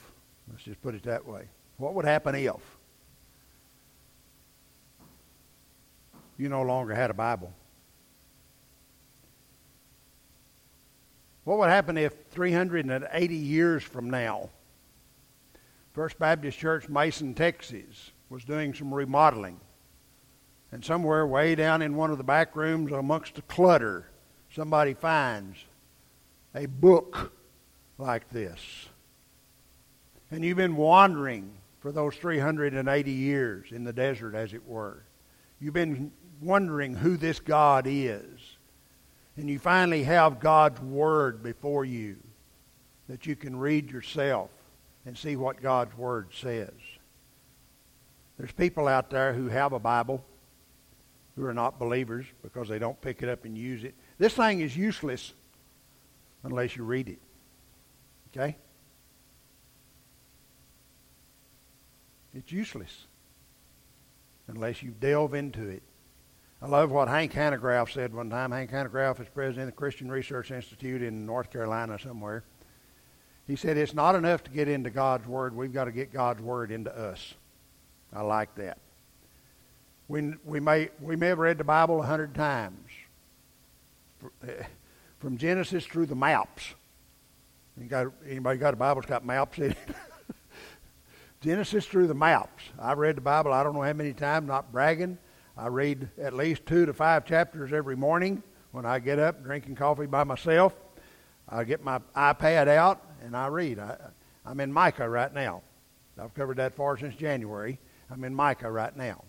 let's 0.50 0.64
just 0.64 0.82
put 0.82 0.96
it 0.96 1.04
that 1.04 1.26
way, 1.26 1.44
what 1.78 1.94
would 1.96 2.06
happen 2.06 2.36
if 2.36 2.56
you 6.38 6.50
no 6.50 6.62
longer 6.62 6.94
had 6.94 7.10
a 7.10 7.14
Bible? 7.14 7.52
What 11.44 11.58
would 11.58 11.70
happen 11.70 11.98
if 11.98 12.14
380 12.30 13.36
years 13.36 13.84
from 13.84 14.12
now, 14.12 14.50
First 15.94 16.20
Baptist 16.20 16.58
Church, 16.60 16.88
Mason, 16.88 17.34
Texas, 17.34 18.12
was 18.30 18.44
doing 18.44 18.74
some 18.74 18.94
remodeling? 18.94 19.60
And 20.72 20.86
somewhere 20.86 21.26
way 21.28 21.56
down 21.56 21.82
in 21.82 21.96
one 21.96 22.12
of 22.12 22.18
the 22.18 22.24
back 22.24 22.56
rooms 22.56 22.92
amongst 22.92 23.36
the 23.36 23.42
clutter, 23.42 24.08
somebody 24.54 24.94
finds 24.94 25.66
a 26.56 26.68
book 26.68 27.34
like 27.98 28.30
this. 28.30 28.88
And 30.32 30.44
you've 30.44 30.58
been 30.58 30.78
wandering 30.78 31.52
for 31.82 31.92
those 31.92 32.16
380 32.16 33.12
years 33.12 33.72
in 33.72 33.84
the 33.84 33.94
desert, 33.94 34.34
as 34.34 34.54
it 34.54 34.66
were. 34.66 35.04
You've 35.60 35.74
been 35.74 36.12
wondering 36.40 36.96
who 36.96 37.18
this 37.18 37.40
God 37.40 37.86
is. 37.88 38.58
And 39.38 39.50
you 39.50 39.60
finally 39.60 40.04
have 40.04 40.40
God's 40.40 40.80
Word 40.82 41.44
before 41.44 41.86
you 41.86 42.18
that 43.10 43.26
you 43.26 43.36
can 43.36 43.56
read 43.58 43.92
yourself 43.92 44.50
and 45.06 45.18
see 45.18 45.36
what 45.36 45.62
God's 45.62 45.98
Word 45.98 46.30
says. 46.34 46.70
There's 48.38 48.52
people 48.52 48.88
out 48.88 49.10
there 49.10 49.34
who 49.34 49.48
have 49.50 49.74
a 49.74 49.80
Bible 49.80 50.24
who 51.36 51.46
are 51.46 51.54
not 51.54 51.80
believers 51.80 52.26
because 52.44 52.68
they 52.68 52.80
don't 52.80 53.00
pick 53.02 53.24
it 53.24 53.30
up 53.30 53.46
and 53.46 53.58
use 53.58 53.84
it. 53.84 53.96
This 54.18 54.34
thing 54.34 54.62
is 54.62 54.76
useless 54.76 55.34
unless 56.44 56.76
you 56.76 56.84
read 56.84 57.10
it. 57.10 57.20
Okay? 58.32 58.56
It's 62.34 62.52
useless 62.52 63.06
unless 64.48 64.82
you 64.82 64.92
delve 64.92 65.34
into 65.34 65.68
it. 65.68 65.84
I 66.62 66.68
love 66.68 66.92
what 66.92 67.08
Hank 67.08 67.34
Hanegraaff 67.34 67.92
said 67.92 68.14
one 68.14 68.30
time. 68.30 68.52
Hank 68.52 68.72
Hanegraaff 68.72 69.20
is 69.20 69.28
president 69.30 69.70
of 69.70 69.74
the 69.74 69.78
Christian 69.78 70.12
Research 70.12 70.52
Institute 70.52 71.02
in 71.02 71.26
North 71.26 71.52
Carolina 71.52 71.98
somewhere. 71.98 72.44
He 73.48 73.56
said, 73.56 73.78
It's 73.78 73.94
not 73.94 74.16
enough 74.16 74.44
to 74.44 74.52
get 74.52 74.68
into 74.68 74.92
God's 74.92 75.28
Word. 75.28 75.56
We've 75.56 75.74
got 75.74 75.86
to 75.86 75.92
get 75.92 76.14
God's 76.14 76.42
Word 76.42 76.72
into 76.72 76.96
us. 76.96 77.34
I 78.14 78.22
like 78.22 78.54
that. 78.56 78.78
We, 80.08 80.34
we, 80.46 80.60
may, 80.60 80.90
we 81.00 81.16
may 81.16 81.28
have 81.28 81.40
read 81.40 81.58
the 81.58 81.64
Bible 81.64 82.02
a 82.02 82.06
hundred 82.06 82.36
times, 82.36 82.90
from 85.20 85.38
Genesis 85.38 85.86
through 85.86 86.08
the 86.08 86.16
maps. 86.16 86.76
You 87.80 87.88
got, 87.88 88.08
anybody 88.28 88.60
got 88.60 88.74
a 88.74 88.78
Bible 88.78 89.02
that's 89.02 89.10
got 89.10 89.26
maps 89.26 89.58
in 89.58 89.72
it? 89.72 89.78
Genesis 91.42 91.88
through 91.88 92.06
the 92.06 92.14
maps. 92.14 92.64
I've 92.80 93.00
read 93.00 93.18
the 93.18 93.22
Bible 93.22 93.52
I 93.52 93.64
don't 93.64 93.74
know 93.74 93.82
how 93.82 93.94
many 93.94 94.14
times, 94.14 94.48
not 94.48 94.72
bragging. 94.72 95.18
I 95.58 95.68
read 95.68 96.08
at 96.20 96.34
least 96.34 96.68
two 96.68 96.86
to 96.86 96.94
five 96.94 97.26
chapters 97.26 97.74
every 97.74 97.96
morning 97.96 98.44
when 98.72 98.86
I 98.86 99.00
get 99.00 99.18
up 99.18 99.44
drinking 99.44 99.76
coffee 99.76 100.06
by 100.06 100.24
myself. 100.24 100.76
I 101.50 101.64
get 101.64 101.84
my 101.84 102.00
iPad 102.16 102.68
out 102.68 103.02
and 103.24 103.36
I 103.36 103.48
read. 103.48 103.80
I, 103.80 103.98
I'm 104.46 104.60
in 104.60 104.72
Micah 104.72 105.10
right 105.10 105.34
now. 105.34 105.64
I've 106.22 106.34
covered 106.36 106.58
that 106.58 106.76
far 106.76 106.98
since 106.98 107.16
January. 107.16 107.80
I'm 108.12 108.24
in 108.24 108.36
Micah 108.36 108.72
right 108.72 108.96
now. 108.96 109.24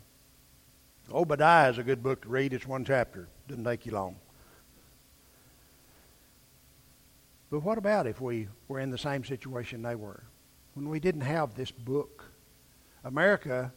Obadiah 1.11 1.71
is 1.71 1.79
a 1.79 1.83
good 1.83 2.03
book 2.03 2.23
to 2.23 2.29
read. 2.29 2.53
It's 2.53 2.67
one 2.67 2.85
chapter. 2.85 3.29
Doesn't 3.49 3.65
take 3.65 3.87
you 3.87 3.93
long. 3.93 4.17
But 7.51 7.61
what 7.61 7.79
about 7.79 8.07
if 8.07 8.21
we 8.21 8.49
were 8.69 8.81
in 8.81 8.91
the 8.91 8.99
same 8.99 9.25
situation 9.25 9.81
they 9.81 9.95
were? 9.95 10.23
When 10.75 10.89
we 10.89 11.01
didn't 11.01 11.23
have 11.23 11.55
this 11.55 11.71
book. 11.71 12.25
America 13.05 13.73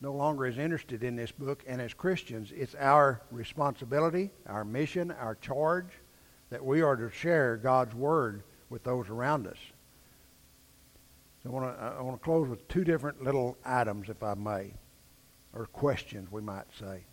no 0.00 0.12
longer 0.12 0.46
is 0.46 0.58
interested 0.58 1.02
in 1.02 1.16
this 1.16 1.32
book, 1.32 1.64
and 1.66 1.80
as 1.80 1.92
Christians, 1.92 2.52
it's 2.54 2.74
our 2.76 3.20
responsibility, 3.30 4.30
our 4.46 4.64
mission, 4.64 5.10
our 5.10 5.34
charge 5.34 5.90
that 6.50 6.64
we 6.64 6.80
are 6.82 6.96
to 6.96 7.10
share 7.10 7.56
God's 7.56 7.94
Word 7.94 8.44
with 8.70 8.84
those 8.84 9.08
around 9.08 9.46
us. 9.46 9.58
So 11.42 11.50
I 11.50 11.52
want 11.52 11.76
to, 11.76 11.84
I 11.84 12.02
want 12.02 12.18
to 12.18 12.24
close 12.24 12.48
with 12.48 12.66
two 12.68 12.84
different 12.84 13.22
little 13.22 13.56
items, 13.64 14.08
if 14.08 14.22
I 14.22 14.34
may, 14.34 14.72
or 15.52 15.66
questions, 15.66 16.30
we 16.30 16.40
might 16.40 16.66
say. 16.78 17.04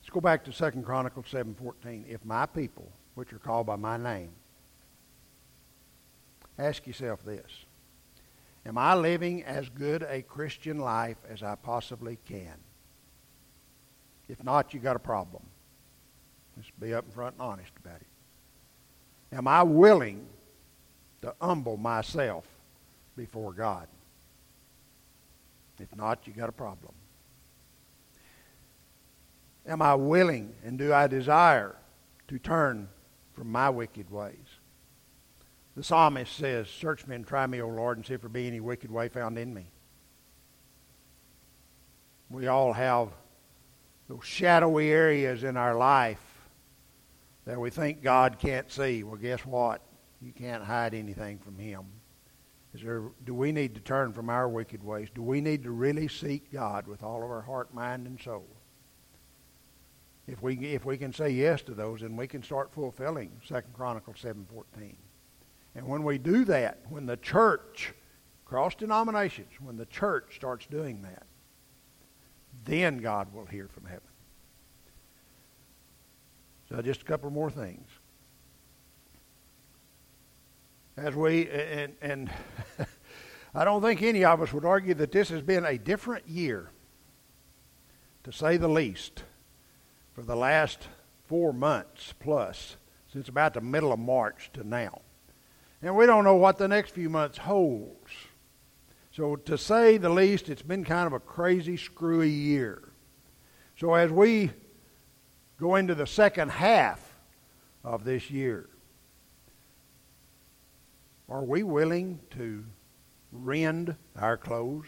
Let's 0.00 0.10
go 0.10 0.20
back 0.20 0.44
to 0.44 0.52
2 0.52 0.82
Chronicles 0.82 1.26
7.14. 1.30 2.04
If 2.08 2.24
my 2.24 2.46
people, 2.46 2.90
which 3.14 3.32
are 3.32 3.38
called 3.38 3.66
by 3.66 3.76
my 3.76 3.96
name, 3.96 4.30
ask 6.58 6.86
yourself 6.86 7.24
this. 7.24 7.50
Am 8.64 8.78
I 8.78 8.94
living 8.94 9.42
as 9.44 9.68
good 9.68 10.04
a 10.08 10.22
Christian 10.22 10.78
life 10.78 11.16
as 11.28 11.42
I 11.42 11.56
possibly 11.56 12.18
can? 12.26 12.54
If 14.28 14.42
not, 14.44 14.72
you 14.72 14.80
got 14.80 14.96
a 14.96 15.00
problem. 15.00 15.42
Let's 16.56 16.70
be 16.78 16.94
up 16.94 17.10
front 17.12 17.34
and 17.34 17.42
honest 17.42 17.72
about 17.84 18.00
it. 18.00 19.36
Am 19.36 19.48
I 19.48 19.62
willing 19.62 20.26
to 21.22 21.34
humble 21.40 21.76
myself 21.76 22.46
before 23.16 23.52
God? 23.52 23.88
If 25.80 25.94
not, 25.96 26.26
you 26.26 26.32
got 26.32 26.48
a 26.48 26.52
problem. 26.52 26.92
Am 29.66 29.80
I 29.82 29.94
willing 29.94 30.52
and 30.64 30.78
do 30.78 30.92
I 30.92 31.06
desire 31.06 31.76
to 32.28 32.38
turn 32.38 32.88
from 33.34 33.50
my 33.50 33.70
wicked 33.70 34.10
ways? 34.10 34.36
The 35.76 35.82
psalmist 35.82 36.36
says, 36.36 36.68
Search 36.68 37.06
me 37.06 37.16
and 37.16 37.26
try 37.26 37.46
me, 37.46 37.62
O 37.62 37.68
Lord, 37.68 37.96
and 37.96 38.06
see 38.06 38.14
if 38.14 38.20
there 38.20 38.28
be 38.28 38.46
any 38.46 38.60
wicked 38.60 38.90
way 38.90 39.08
found 39.08 39.38
in 39.38 39.54
me. 39.54 39.70
We 42.30 42.46
all 42.46 42.72
have 42.72 43.08
those 44.08 44.24
shadowy 44.24 44.90
areas 44.90 45.44
in 45.44 45.56
our 45.56 45.74
life 45.74 46.20
that 47.44 47.58
we 47.58 47.70
think 47.70 48.02
God 48.02 48.38
can't 48.38 48.70
see. 48.70 49.02
Well, 49.02 49.16
guess 49.16 49.40
what? 49.40 49.82
You 50.20 50.32
can't 50.32 50.62
hide 50.62 50.94
anything 50.94 51.38
from 51.38 51.58
Him. 51.58 51.84
Is 52.74 52.82
there, 52.82 53.02
do 53.24 53.34
we 53.34 53.52
need 53.52 53.74
to 53.74 53.80
turn 53.80 54.12
from 54.12 54.30
our 54.30 54.48
wicked 54.48 54.82
ways? 54.82 55.08
Do 55.14 55.22
we 55.22 55.40
need 55.40 55.62
to 55.64 55.70
really 55.70 56.08
seek 56.08 56.52
God 56.52 56.86
with 56.86 57.02
all 57.02 57.22
of 57.22 57.30
our 57.30 57.42
heart, 57.42 57.74
mind, 57.74 58.06
and 58.06 58.18
soul? 58.20 58.46
If 60.26 60.40
we, 60.40 60.56
if 60.56 60.84
we 60.84 60.96
can 60.96 61.12
say 61.12 61.30
yes 61.30 61.62
to 61.62 61.74
those, 61.74 62.00
then 62.00 62.16
we 62.16 62.26
can 62.26 62.42
start 62.42 62.72
fulfilling 62.72 63.30
2 63.46 63.60
Chronicles 63.74 64.16
7.14. 64.22 64.94
And 65.74 65.86
when 65.86 66.02
we 66.02 66.18
do 66.18 66.44
that, 66.44 66.80
when 66.88 67.06
the 67.06 67.16
church, 67.16 67.94
cross 68.44 68.74
denominations, 68.74 69.52
when 69.60 69.76
the 69.76 69.86
church 69.86 70.34
starts 70.36 70.66
doing 70.66 71.02
that, 71.02 71.26
then 72.64 72.98
God 72.98 73.32
will 73.32 73.46
hear 73.46 73.68
from 73.68 73.84
heaven. 73.84 74.02
So 76.68 76.80
just 76.82 77.02
a 77.02 77.04
couple 77.04 77.30
more 77.30 77.50
things. 77.50 77.88
As 80.96 81.14
we, 81.14 81.48
and, 81.48 81.94
and 82.02 82.30
I 83.54 83.64
don't 83.64 83.82
think 83.82 84.02
any 84.02 84.24
of 84.24 84.42
us 84.42 84.52
would 84.52 84.64
argue 84.64 84.94
that 84.94 85.12
this 85.12 85.30
has 85.30 85.42
been 85.42 85.64
a 85.64 85.78
different 85.78 86.28
year, 86.28 86.70
to 88.24 88.32
say 88.32 88.58
the 88.58 88.68
least, 88.68 89.24
for 90.14 90.22
the 90.22 90.36
last 90.36 90.88
four 91.24 91.52
months 91.52 92.12
plus, 92.20 92.76
since 93.10 93.28
about 93.28 93.54
the 93.54 93.60
middle 93.60 93.92
of 93.92 93.98
March 93.98 94.50
to 94.52 94.66
now. 94.66 95.00
And 95.82 95.96
we 95.96 96.06
don't 96.06 96.24
know 96.24 96.36
what 96.36 96.58
the 96.58 96.68
next 96.68 96.92
few 96.92 97.10
months 97.10 97.38
holds. 97.38 98.12
So, 99.10 99.36
to 99.36 99.58
say 99.58 99.98
the 99.98 100.08
least, 100.08 100.48
it's 100.48 100.62
been 100.62 100.84
kind 100.84 101.06
of 101.06 101.12
a 101.12 101.20
crazy, 101.20 101.76
screwy 101.76 102.30
year. 102.30 102.92
So, 103.78 103.92
as 103.94 104.10
we 104.10 104.50
go 105.60 105.74
into 105.74 105.94
the 105.94 106.06
second 106.06 106.50
half 106.50 107.14
of 107.84 108.04
this 108.04 108.30
year, 108.30 108.70
are 111.28 111.44
we 111.44 111.62
willing 111.62 112.20
to 112.30 112.64
rend 113.32 113.96
our 114.16 114.36
clothes? 114.36 114.86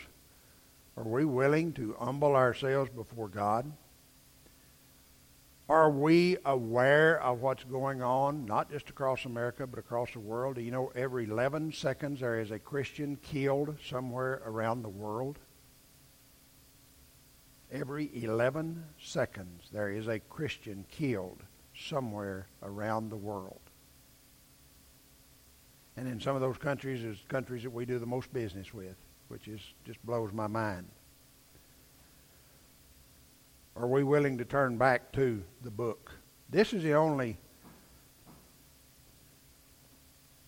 Are 0.96 1.04
we 1.04 1.24
willing 1.24 1.72
to 1.74 1.96
humble 1.98 2.36
ourselves 2.36 2.90
before 2.90 3.28
God? 3.28 3.70
Are 5.68 5.90
we 5.90 6.36
aware 6.44 7.22
of 7.22 7.40
what's 7.40 7.64
going 7.64 8.02
on, 8.02 8.44
not 8.44 8.70
just 8.70 8.90
across 8.90 9.24
America, 9.24 9.66
but 9.66 9.78
across 9.78 10.12
the 10.12 10.20
world? 10.20 10.56
Do 10.56 10.60
you 10.60 10.70
know 10.70 10.92
every 10.94 11.24
11 11.24 11.72
seconds 11.72 12.20
there 12.20 12.38
is 12.38 12.50
a 12.50 12.58
Christian 12.58 13.16
killed 13.16 13.76
somewhere 13.88 14.42
around 14.44 14.82
the 14.82 14.90
world? 14.90 15.38
Every 17.72 18.10
11 18.12 18.84
seconds 19.02 19.68
there 19.72 19.90
is 19.90 20.06
a 20.06 20.20
Christian 20.20 20.84
killed 20.90 21.42
somewhere 21.74 22.46
around 22.62 23.08
the 23.08 23.16
world. 23.16 23.60
And 25.96 26.06
in 26.06 26.20
some 26.20 26.34
of 26.34 26.42
those 26.42 26.58
countries, 26.58 27.02
there's 27.02 27.24
countries 27.28 27.62
that 27.62 27.70
we 27.70 27.86
do 27.86 27.98
the 27.98 28.06
most 28.06 28.32
business 28.34 28.74
with, 28.74 28.96
which 29.28 29.48
is 29.48 29.60
just 29.86 30.04
blows 30.04 30.32
my 30.32 30.46
mind. 30.46 30.88
Are 33.76 33.86
we 33.86 34.04
willing 34.04 34.38
to 34.38 34.44
turn 34.44 34.78
back 34.78 35.12
to 35.12 35.42
the 35.62 35.70
book? 35.70 36.12
This 36.48 36.72
is 36.72 36.82
the 36.82 36.94
only 36.94 37.38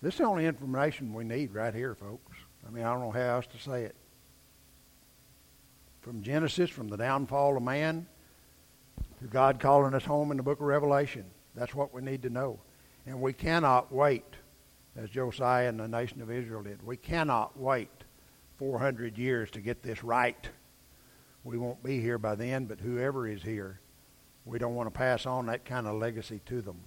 this 0.03 0.15
is 0.15 0.19
the 0.19 0.25
only 0.25 0.47
information 0.47 1.13
we 1.13 1.25
need 1.25 1.53
right 1.53 1.75
here, 1.75 1.95
folks. 1.95 2.37
I 2.67 2.71
mean, 2.71 2.85
I 2.85 2.93
don't 2.93 3.01
know 3.01 3.11
how 3.11 3.37
else 3.37 3.47
to 3.47 3.59
say 3.59 3.85
it. 3.85 3.97
From 6.01 6.23
Genesis, 6.23 6.71
from 6.71 6.89
the 6.89 6.97
downfall 6.97 7.57
of 7.57 7.63
man, 7.63 8.07
to 9.21 9.27
God 9.27 9.59
calling 9.59 9.95
us 9.95 10.05
home 10.05 10.31
in 10.31 10.37
the 10.37 10.43
book 10.43 10.61
of 10.61 10.67
Revelation. 10.67 11.25
That's 11.55 11.75
what 11.75 11.93
we 11.93 12.03
need 12.03 12.23
to 12.23 12.31
know. 12.31 12.61
And 13.07 13.21
we 13.21 13.33
cannot 13.33 13.91
wait, 13.91 14.25
as 14.95 15.11
Josiah 15.11 15.69
and 15.69 15.81
the 15.81 15.89
nation 15.89 16.21
of 16.21 16.31
Israel 16.31 16.63
did. 16.63 16.85
We 16.87 16.97
cannot 16.97 17.59
wait 17.59 17.91
400 18.59 19.17
years 19.17 19.51
to 19.53 19.61
get 19.61 19.83
this 19.83 20.05
right. 20.05 20.49
We 21.47 21.59
won't 21.59 21.81
be 21.81 22.01
here 22.01 22.19
by 22.19 22.35
then, 22.35 22.65
but 22.65 22.81
whoever 22.81 23.25
is 23.29 23.41
here, 23.41 23.79
we 24.45 24.59
don't 24.59 24.75
want 24.75 24.89
to 24.89 24.99
pass 24.99 25.27
on 25.27 25.47
that 25.47 25.65
kind 25.65 25.87
of 25.87 25.95
legacy 25.95 26.41
to 26.47 26.61
them. 26.61 26.81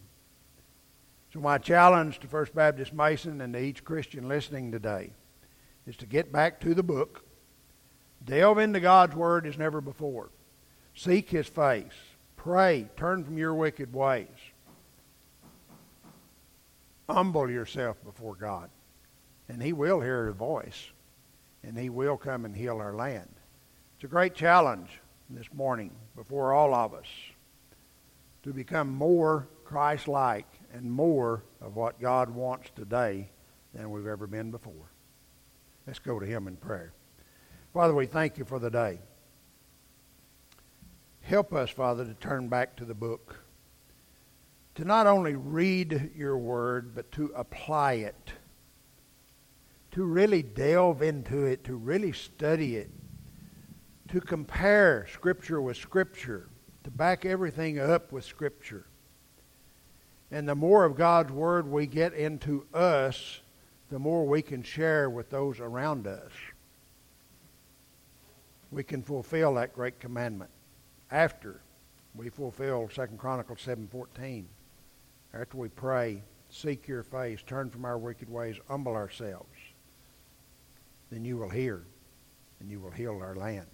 So, 1.32 1.39
my 1.39 1.58
challenge 1.60 2.19
to 2.19 2.28
First 2.28 2.54
Baptist 2.54 2.91
Mason 2.91 3.39
and 3.39 3.54
to 3.54 3.60
each 3.63 3.86
Christian 3.86 4.28
listening 4.28 4.69
today 4.69 5.12
is 5.88 5.95
to 5.95 6.06
get 6.06 6.34
back 6.34 6.60
to 6.60 6.74
the 6.74 6.84
book, 6.84 7.24
delve 8.26 8.58
into 8.58 8.82
God's 8.82 9.15
Word 9.15 9.48
as 9.48 9.58
never 9.58 9.80
before, 9.80 10.30
seek 10.93 11.30
His 11.30 11.48
face, 11.48 11.95
pray, 12.36 12.89
turn 12.98 13.24
from 13.24 13.38
your 13.38 13.56
wicked 13.56 13.93
ways, 13.93 14.28
humble 17.10 17.50
yourself 17.50 17.95
before 18.04 18.36
God, 18.36 18.69
and 19.48 19.63
He 19.63 19.72
will 19.72 20.02
hear 20.02 20.26
your 20.26 20.34
voice, 20.34 20.89
and 21.63 21.78
He 21.78 21.89
will 21.89 22.17
come 22.17 22.43
and 22.43 22.54
heal 22.54 22.80
our 22.80 22.93
land. 22.93 23.38
It's 23.99 24.05
a 24.05 24.07
great 24.07 24.33
challenge 24.33 25.01
this 25.29 25.53
morning 25.53 25.91
before 26.15 26.53
all 26.53 26.73
of 26.73 26.93
us 26.93 27.07
to 28.43 28.53
become 28.53 28.88
more 28.88 29.49
Christ 29.65 30.07
like 30.07 30.47
and 30.73 30.89
more 30.89 31.43
of 31.59 31.75
what 31.75 31.99
God 31.99 32.29
wants 32.29 32.69
today 32.77 33.29
than 33.73 33.91
we've 33.91 34.07
ever 34.07 34.25
been 34.25 34.51
before. 34.51 34.89
Let's 35.85 35.99
go 35.99 36.17
to 36.17 36.25
Him 36.25 36.47
in 36.47 36.55
prayer. 36.55 36.93
Father, 37.73 37.93
we 37.93 38.05
thank 38.05 38.38
you 38.38 38.45
for 38.45 38.57
the 38.57 38.69
day. 38.69 38.99
Help 41.19 41.53
us, 41.53 41.69
Father, 41.69 42.05
to 42.05 42.13
turn 42.13 42.47
back 42.47 42.77
to 42.77 42.85
the 42.85 42.93
book, 42.93 43.43
to 44.75 44.85
not 44.85 45.07
only 45.07 45.35
read 45.35 46.12
your 46.15 46.38
word, 46.38 46.95
but 46.95 47.12
to 47.12 47.33
apply 47.35 47.95
it, 47.95 48.31
to 49.91 50.05
really 50.05 50.41
delve 50.41 51.01
into 51.01 51.43
it, 51.43 51.65
to 51.65 51.75
really 51.75 52.13
study 52.13 52.77
it, 52.77 52.89
to 54.12 54.19
compare 54.19 55.08
Scripture 55.13 55.62
with 55.62 55.78
Scripture, 55.78 56.48
to 56.84 56.91
back 56.91 57.26
everything 57.26 57.80
up 57.80 58.12
with 58.12 58.24
Scripture. 58.24 58.86
And 60.32 60.48
the 60.48 60.56
more 60.56 60.86
of 60.86 60.95
God's 60.95 61.32
Word 61.32 61.67
we 61.67 61.86
get 61.86 62.13
into 62.13 62.65
us, 62.74 63.41
the 63.89 64.00
more 64.00 64.26
we 64.26 64.41
can 64.41 64.63
share 64.63 65.10
with 65.10 65.30
those 65.30 65.60
around 65.60 66.08
us, 66.08 66.32
we 68.72 68.84
can 68.84 69.02
fulfill 69.02 69.56
that 69.56 69.74
great 69.74 70.00
commandment 70.00 70.52
after 71.12 71.62
we 72.15 72.30
fulfill 72.30 72.88
2 72.88 73.08
Chronicles 73.17 73.60
7.14. 73.65 74.45
After 75.34 75.58
we 75.58 75.69
pray, 75.69 76.22
seek 76.50 76.88
your 76.88 77.04
face, 77.04 77.39
turn 77.45 77.69
from 77.69 77.86
our 77.86 77.98
wicked 77.98 78.30
ways, 78.30 78.58
humble 78.67 78.95
ourselves, 78.95 79.48
then 81.12 81.26
you 81.26 81.38
will 81.38 81.50
hear 81.50 81.84
and 82.60 82.69
you 82.69 82.80
will 82.80 82.91
heal 82.91 83.19
our 83.22 83.36
land. 83.36 83.67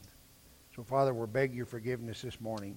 So, 0.76 0.84
Father, 0.84 1.14
we 1.14 1.26
beg 1.26 1.56
your 1.56 1.66
forgiveness 1.66 2.22
this 2.22 2.42
morning 2.42 2.76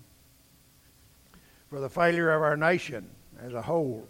for 1.68 1.80
the 1.80 1.88
failure 1.88 2.30
of 2.30 2.42
our 2.42 2.56
nation 2.56 3.10
as 3.42 3.54
a 3.54 3.62
whole, 3.62 4.06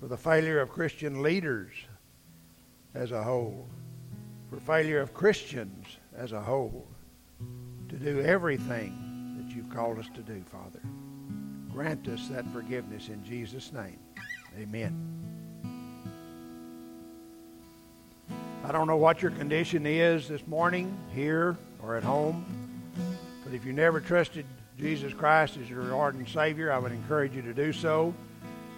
for 0.00 0.08
the 0.08 0.16
failure 0.16 0.58
of 0.58 0.70
Christian 0.70 1.22
leaders 1.22 1.70
as 2.94 3.12
a 3.12 3.22
whole, 3.22 3.66
for 4.48 4.58
failure 4.58 5.00
of 5.00 5.12
Christians 5.12 5.98
as 6.16 6.32
a 6.32 6.40
whole 6.40 6.86
to 7.90 7.96
do 7.96 8.22
everything 8.22 9.36
that 9.38 9.54
you've 9.54 9.68
called 9.68 9.98
us 9.98 10.08
to 10.14 10.22
do, 10.22 10.42
Father. 10.46 10.80
Grant 11.70 12.08
us 12.08 12.28
that 12.28 12.50
forgiveness 12.54 13.08
in 13.08 13.22
Jesus' 13.22 13.70
name. 13.70 13.98
Amen. 14.58 14.98
I 18.64 18.72
don't 18.72 18.86
know 18.86 18.96
what 18.96 19.20
your 19.20 19.32
condition 19.32 19.84
is 19.84 20.26
this 20.26 20.46
morning, 20.46 20.96
here 21.12 21.58
or 21.82 21.96
at 21.96 22.02
home, 22.02 22.63
if 23.54 23.64
you 23.64 23.72
never 23.72 24.00
trusted 24.00 24.44
Jesus 24.78 25.14
Christ 25.14 25.56
as 25.56 25.70
your 25.70 25.84
Lord 25.84 26.16
and 26.16 26.28
Savior, 26.28 26.72
I 26.72 26.78
would 26.78 26.92
encourage 26.92 27.34
you 27.34 27.42
to 27.42 27.54
do 27.54 27.72
so. 27.72 28.12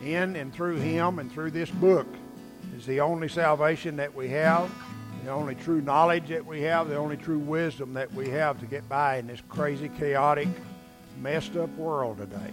In 0.02 0.36
and 0.36 0.52
through 0.54 0.76
Him 0.76 1.18
and 1.18 1.32
through 1.32 1.52
this 1.52 1.70
book 1.70 2.06
is 2.76 2.84
the 2.84 3.00
only 3.00 3.28
salvation 3.28 3.96
that 3.96 4.14
we 4.14 4.28
have, 4.28 4.70
the 5.24 5.30
only 5.30 5.54
true 5.54 5.80
knowledge 5.80 6.28
that 6.28 6.44
we 6.44 6.60
have, 6.62 6.90
the 6.90 6.96
only 6.96 7.16
true 7.16 7.38
wisdom 7.38 7.94
that 7.94 8.12
we 8.12 8.28
have 8.28 8.60
to 8.60 8.66
get 8.66 8.86
by 8.88 9.16
in 9.16 9.26
this 9.26 9.40
crazy, 9.48 9.88
chaotic, 9.98 10.48
messed 11.22 11.56
up 11.56 11.70
world 11.76 12.18
today. 12.18 12.52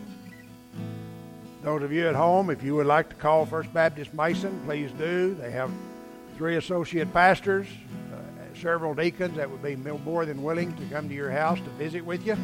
Those 1.61 1.83
of 1.83 1.91
you 1.91 2.07
at 2.07 2.15
home, 2.15 2.49
if 2.49 2.63
you 2.63 2.75
would 2.75 2.87
like 2.87 3.09
to 3.09 3.15
call 3.15 3.45
First 3.45 3.73
Baptist 3.73 4.13
Mason, 4.13 4.61
please 4.65 4.91
do. 4.97 5.33
They 5.35 5.51
have 5.51 5.69
three 6.37 6.55
associate 6.55 7.11
pastors, 7.13 7.67
several 8.55 8.93
deacons 8.93 9.37
that 9.37 9.49
would 9.49 9.61
be 9.61 9.75
more 9.75 10.25
than 10.25 10.43
willing 10.43 10.75
to 10.77 10.85
come 10.85 11.09
to 11.09 11.15
your 11.15 11.31
house 11.31 11.59
to 11.59 11.69
visit 11.71 12.05
with 12.05 12.25
you 12.25 12.37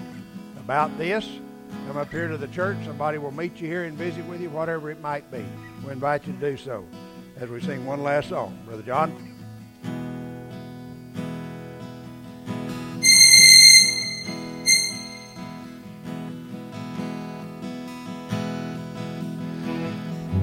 about 0.60 0.98
this. 0.98 1.30
Come 1.88 1.98
up 1.98 2.10
here 2.10 2.28
to 2.28 2.38
the 2.38 2.48
church. 2.48 2.78
Somebody 2.86 3.18
will 3.18 3.32
meet 3.32 3.62
you 3.62 3.68
here 3.68 3.84
and 3.84 3.98
visit 3.98 4.26
with 4.26 4.42
you, 4.42 4.50
whatever 4.50 4.90
it 4.90 5.02
might 5.02 5.30
be. 5.32 5.46
We 5.86 5.92
invite 5.92 6.26
you 6.26 6.34
to 6.34 6.40
do 6.40 6.58
so 6.58 6.86
as 7.38 7.50
we 7.50 7.62
sing 7.62 7.86
one 7.86 8.04
last 8.04 8.30
song. 8.30 8.58
Brother 8.66 8.84
John. 8.84 9.26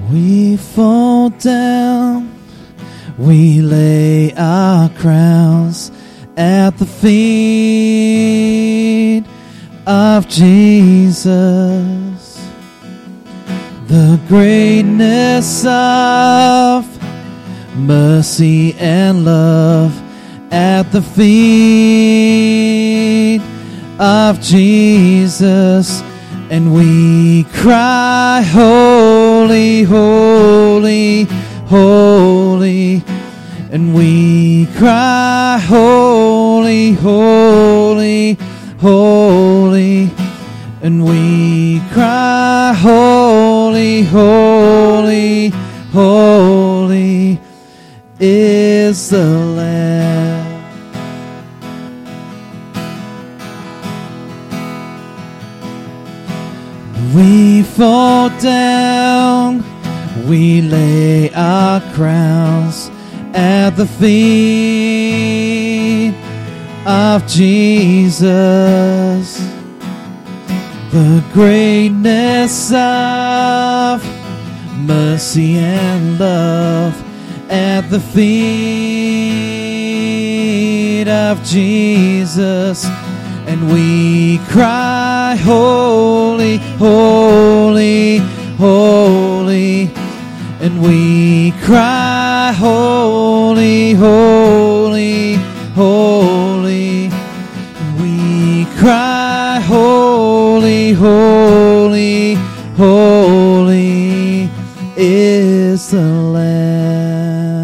We 0.09 0.55
fall 0.55 1.29
down, 1.31 2.36
we 3.17 3.61
lay 3.61 4.31
our 4.33 4.89
crowns 4.89 5.91
at 6.35 6.77
the 6.77 6.85
feet 6.85 7.97
of 9.87 10.27
Jesus. 10.27 11.35
The 13.87 14.19
greatness 14.27 15.65
of 15.65 16.85
mercy 17.75 18.75
and 18.79 19.25
love 19.25 19.99
at 20.51 20.91
the 20.91 21.01
feet 21.01 22.27
of 23.99 24.39
Jesus, 24.41 26.01
and 26.51 26.73
we 26.73 27.45
cry, 27.45 28.41
Holy, 28.41 29.83
holy, 29.83 31.27
holy, 31.67 33.03
and 33.71 33.93
we 33.93 34.67
cry, 34.77 35.59
Holy, 35.67 36.93
holy, 36.93 38.37
holy, 38.79 40.09
and 40.81 41.03
we 41.05 41.81
cry, 41.91 42.73
Holy, 42.77 44.03
holy, 44.03 45.49
holy 45.91 47.39
is 48.19 49.09
the 49.09 49.25
Lamb. 49.25 50.47
We 57.13 57.63
fall 57.63 58.29
down, 58.39 58.96
we 60.27 60.61
lay 60.61 61.31
our 61.33 61.79
crowns 61.93 62.91
at 63.33 63.71
the 63.71 63.85
feet 63.85 65.07
of 66.85 67.25
Jesus. 67.27 68.27
The 70.91 71.23
greatness 71.31 72.73
of 72.73 74.03
mercy 74.85 75.57
and 75.57 76.19
love 76.19 76.93
at 77.49 77.89
the 77.89 78.01
feet 78.01 78.27
of 81.07 81.41
Jesus. 81.43 82.85
And 83.47 83.71
we 83.71 84.39
cry, 84.49 85.37
Holy, 85.39 86.57
holy, 86.77 88.17
holy. 88.57 90.06
And 90.59 90.81
we 90.81 91.51
cry, 91.63 92.51
Holy, 92.57 93.93
holy, 93.93 95.35
holy. 95.75 97.11
We 98.01 98.65
cry, 98.79 99.61
Holy, 99.63 100.93
holy, 100.93 102.33
holy 102.75 104.49
is 104.95 105.91
the 105.91 106.01
Lamb. 106.35 107.61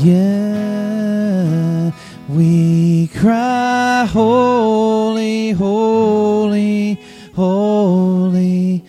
Yeah, 0.00 1.90
we 2.28 3.08
cry, 3.08 4.06
Holy, 4.10 5.50
holy, 5.50 6.98
holy, 7.34 8.84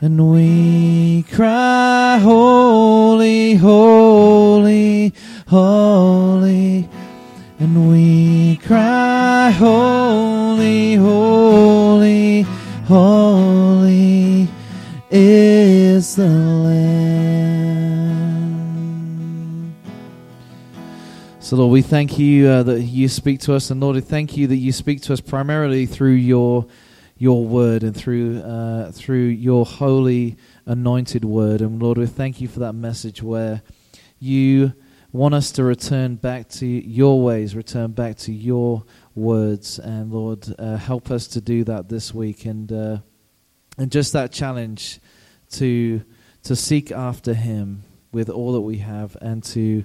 and 0.00 0.32
we 0.32 0.57
cry, 1.32 2.18
Holy, 2.22 3.54
holy, 3.54 5.12
holy, 5.46 6.88
and 7.58 7.90
we 7.90 8.56
cry, 8.56 9.50
Holy, 9.50 10.94
holy, 10.94 12.42
holy 12.86 14.48
is 15.10 16.16
the 16.16 16.28
Lamb. 16.28 16.78
So, 21.40 21.56
Lord, 21.56 21.72
we 21.72 21.82
thank 21.82 22.18
you 22.18 22.46
uh, 22.48 22.62
that 22.64 22.82
you 22.82 23.08
speak 23.08 23.40
to 23.40 23.54
us, 23.54 23.70
and 23.70 23.80
Lord, 23.80 23.96
we 23.96 24.02
thank 24.02 24.36
you 24.36 24.46
that 24.48 24.56
you 24.56 24.72
speak 24.72 25.00
to 25.02 25.12
us 25.12 25.20
primarily 25.20 25.86
through 25.86 26.12
your 26.12 26.66
your 27.20 27.44
word 27.44 27.82
and 27.82 27.96
through 27.96 28.40
uh, 28.42 28.92
through 28.92 29.24
your 29.24 29.66
holy 29.66 30.36
anointed 30.68 31.24
word. 31.24 31.60
And 31.60 31.82
Lord, 31.82 31.98
we 31.98 32.06
thank 32.06 32.40
you 32.40 32.46
for 32.46 32.60
that 32.60 32.74
message 32.74 33.22
where 33.22 33.62
you 34.20 34.74
want 35.10 35.34
us 35.34 35.50
to 35.52 35.64
return 35.64 36.16
back 36.16 36.48
to 36.48 36.66
your 36.66 37.22
ways, 37.22 37.56
return 37.56 37.92
back 37.92 38.16
to 38.18 38.32
your 38.32 38.84
words, 39.14 39.78
and 39.78 40.12
Lord, 40.12 40.46
uh, 40.58 40.76
help 40.76 41.10
us 41.10 41.26
to 41.28 41.40
do 41.40 41.64
that 41.64 41.88
this 41.88 42.12
week. 42.14 42.44
And 42.44 42.70
uh, 42.70 42.98
and 43.78 43.90
just 43.90 44.12
that 44.12 44.30
challenge 44.30 45.00
to 45.52 46.02
to 46.42 46.54
seek 46.54 46.92
after 46.92 47.32
Him 47.32 47.84
with 48.12 48.28
all 48.28 48.52
that 48.52 48.60
we 48.60 48.78
have, 48.78 49.16
and 49.20 49.42
to 49.44 49.84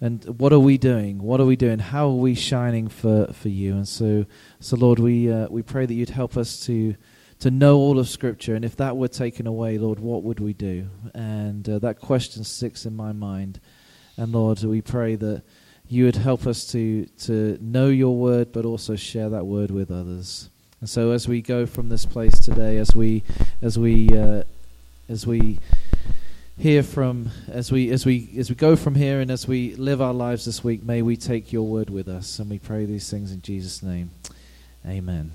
and 0.00 0.24
what 0.38 0.52
are 0.52 0.58
we 0.58 0.78
doing? 0.78 1.22
What 1.22 1.40
are 1.40 1.46
we 1.46 1.56
doing? 1.56 1.78
How 1.78 2.08
are 2.08 2.14
we 2.14 2.34
shining 2.34 2.88
for, 2.88 3.32
for 3.32 3.48
you? 3.48 3.74
And 3.74 3.88
so, 3.88 4.26
so 4.60 4.76
Lord, 4.76 4.98
we 4.98 5.30
uh, 5.30 5.48
we 5.50 5.62
pray 5.62 5.84
that 5.84 5.94
you'd 5.94 6.10
help 6.10 6.36
us 6.36 6.64
to 6.66 6.94
to 7.44 7.50
know 7.50 7.76
all 7.76 7.98
of 7.98 8.08
Scripture. 8.08 8.54
And 8.54 8.64
if 8.64 8.74
that 8.76 8.96
were 8.96 9.06
taken 9.06 9.46
away, 9.46 9.76
Lord, 9.76 10.00
what 10.00 10.22
would 10.22 10.40
we 10.40 10.54
do? 10.54 10.88
And 11.12 11.68
uh, 11.68 11.78
that 11.80 12.00
question 12.00 12.42
sticks 12.42 12.86
in 12.86 12.96
my 12.96 13.12
mind. 13.12 13.60
And 14.16 14.32
Lord, 14.32 14.62
we 14.62 14.80
pray 14.80 15.14
that 15.16 15.42
you 15.86 16.06
would 16.06 16.16
help 16.16 16.46
us 16.46 16.66
to 16.72 17.04
to 17.04 17.58
know 17.60 17.88
your 17.88 18.16
word, 18.16 18.50
but 18.50 18.64
also 18.64 18.96
share 18.96 19.28
that 19.28 19.44
word 19.44 19.70
with 19.70 19.90
others. 19.90 20.48
And 20.80 20.88
so, 20.88 21.10
as 21.10 21.28
we 21.28 21.42
go 21.42 21.66
from 21.66 21.90
this 21.90 22.06
place 22.06 22.38
today, 22.38 22.78
as 22.78 22.96
we 22.96 23.22
as 23.60 23.78
we 23.78 24.08
uh, 24.08 24.44
as 25.10 25.26
we 25.26 25.58
hear 26.56 26.82
from 26.82 27.28
as 27.48 27.70
we 27.70 27.90
as 27.90 28.06
we 28.06 28.30
as 28.38 28.48
we 28.48 28.56
go 28.56 28.74
from 28.74 28.94
here 28.94 29.20
and 29.20 29.30
as 29.30 29.46
we 29.46 29.74
live 29.74 30.00
our 30.00 30.14
lives 30.14 30.46
this 30.46 30.62
week 30.62 30.84
may 30.84 31.02
we 31.02 31.16
take 31.16 31.52
your 31.52 31.66
word 31.66 31.90
with 31.90 32.06
us 32.06 32.38
and 32.38 32.48
we 32.48 32.60
pray 32.60 32.84
these 32.84 33.10
things 33.10 33.32
in 33.32 33.42
Jesus 33.42 33.82
name 33.82 34.12
amen 34.86 35.32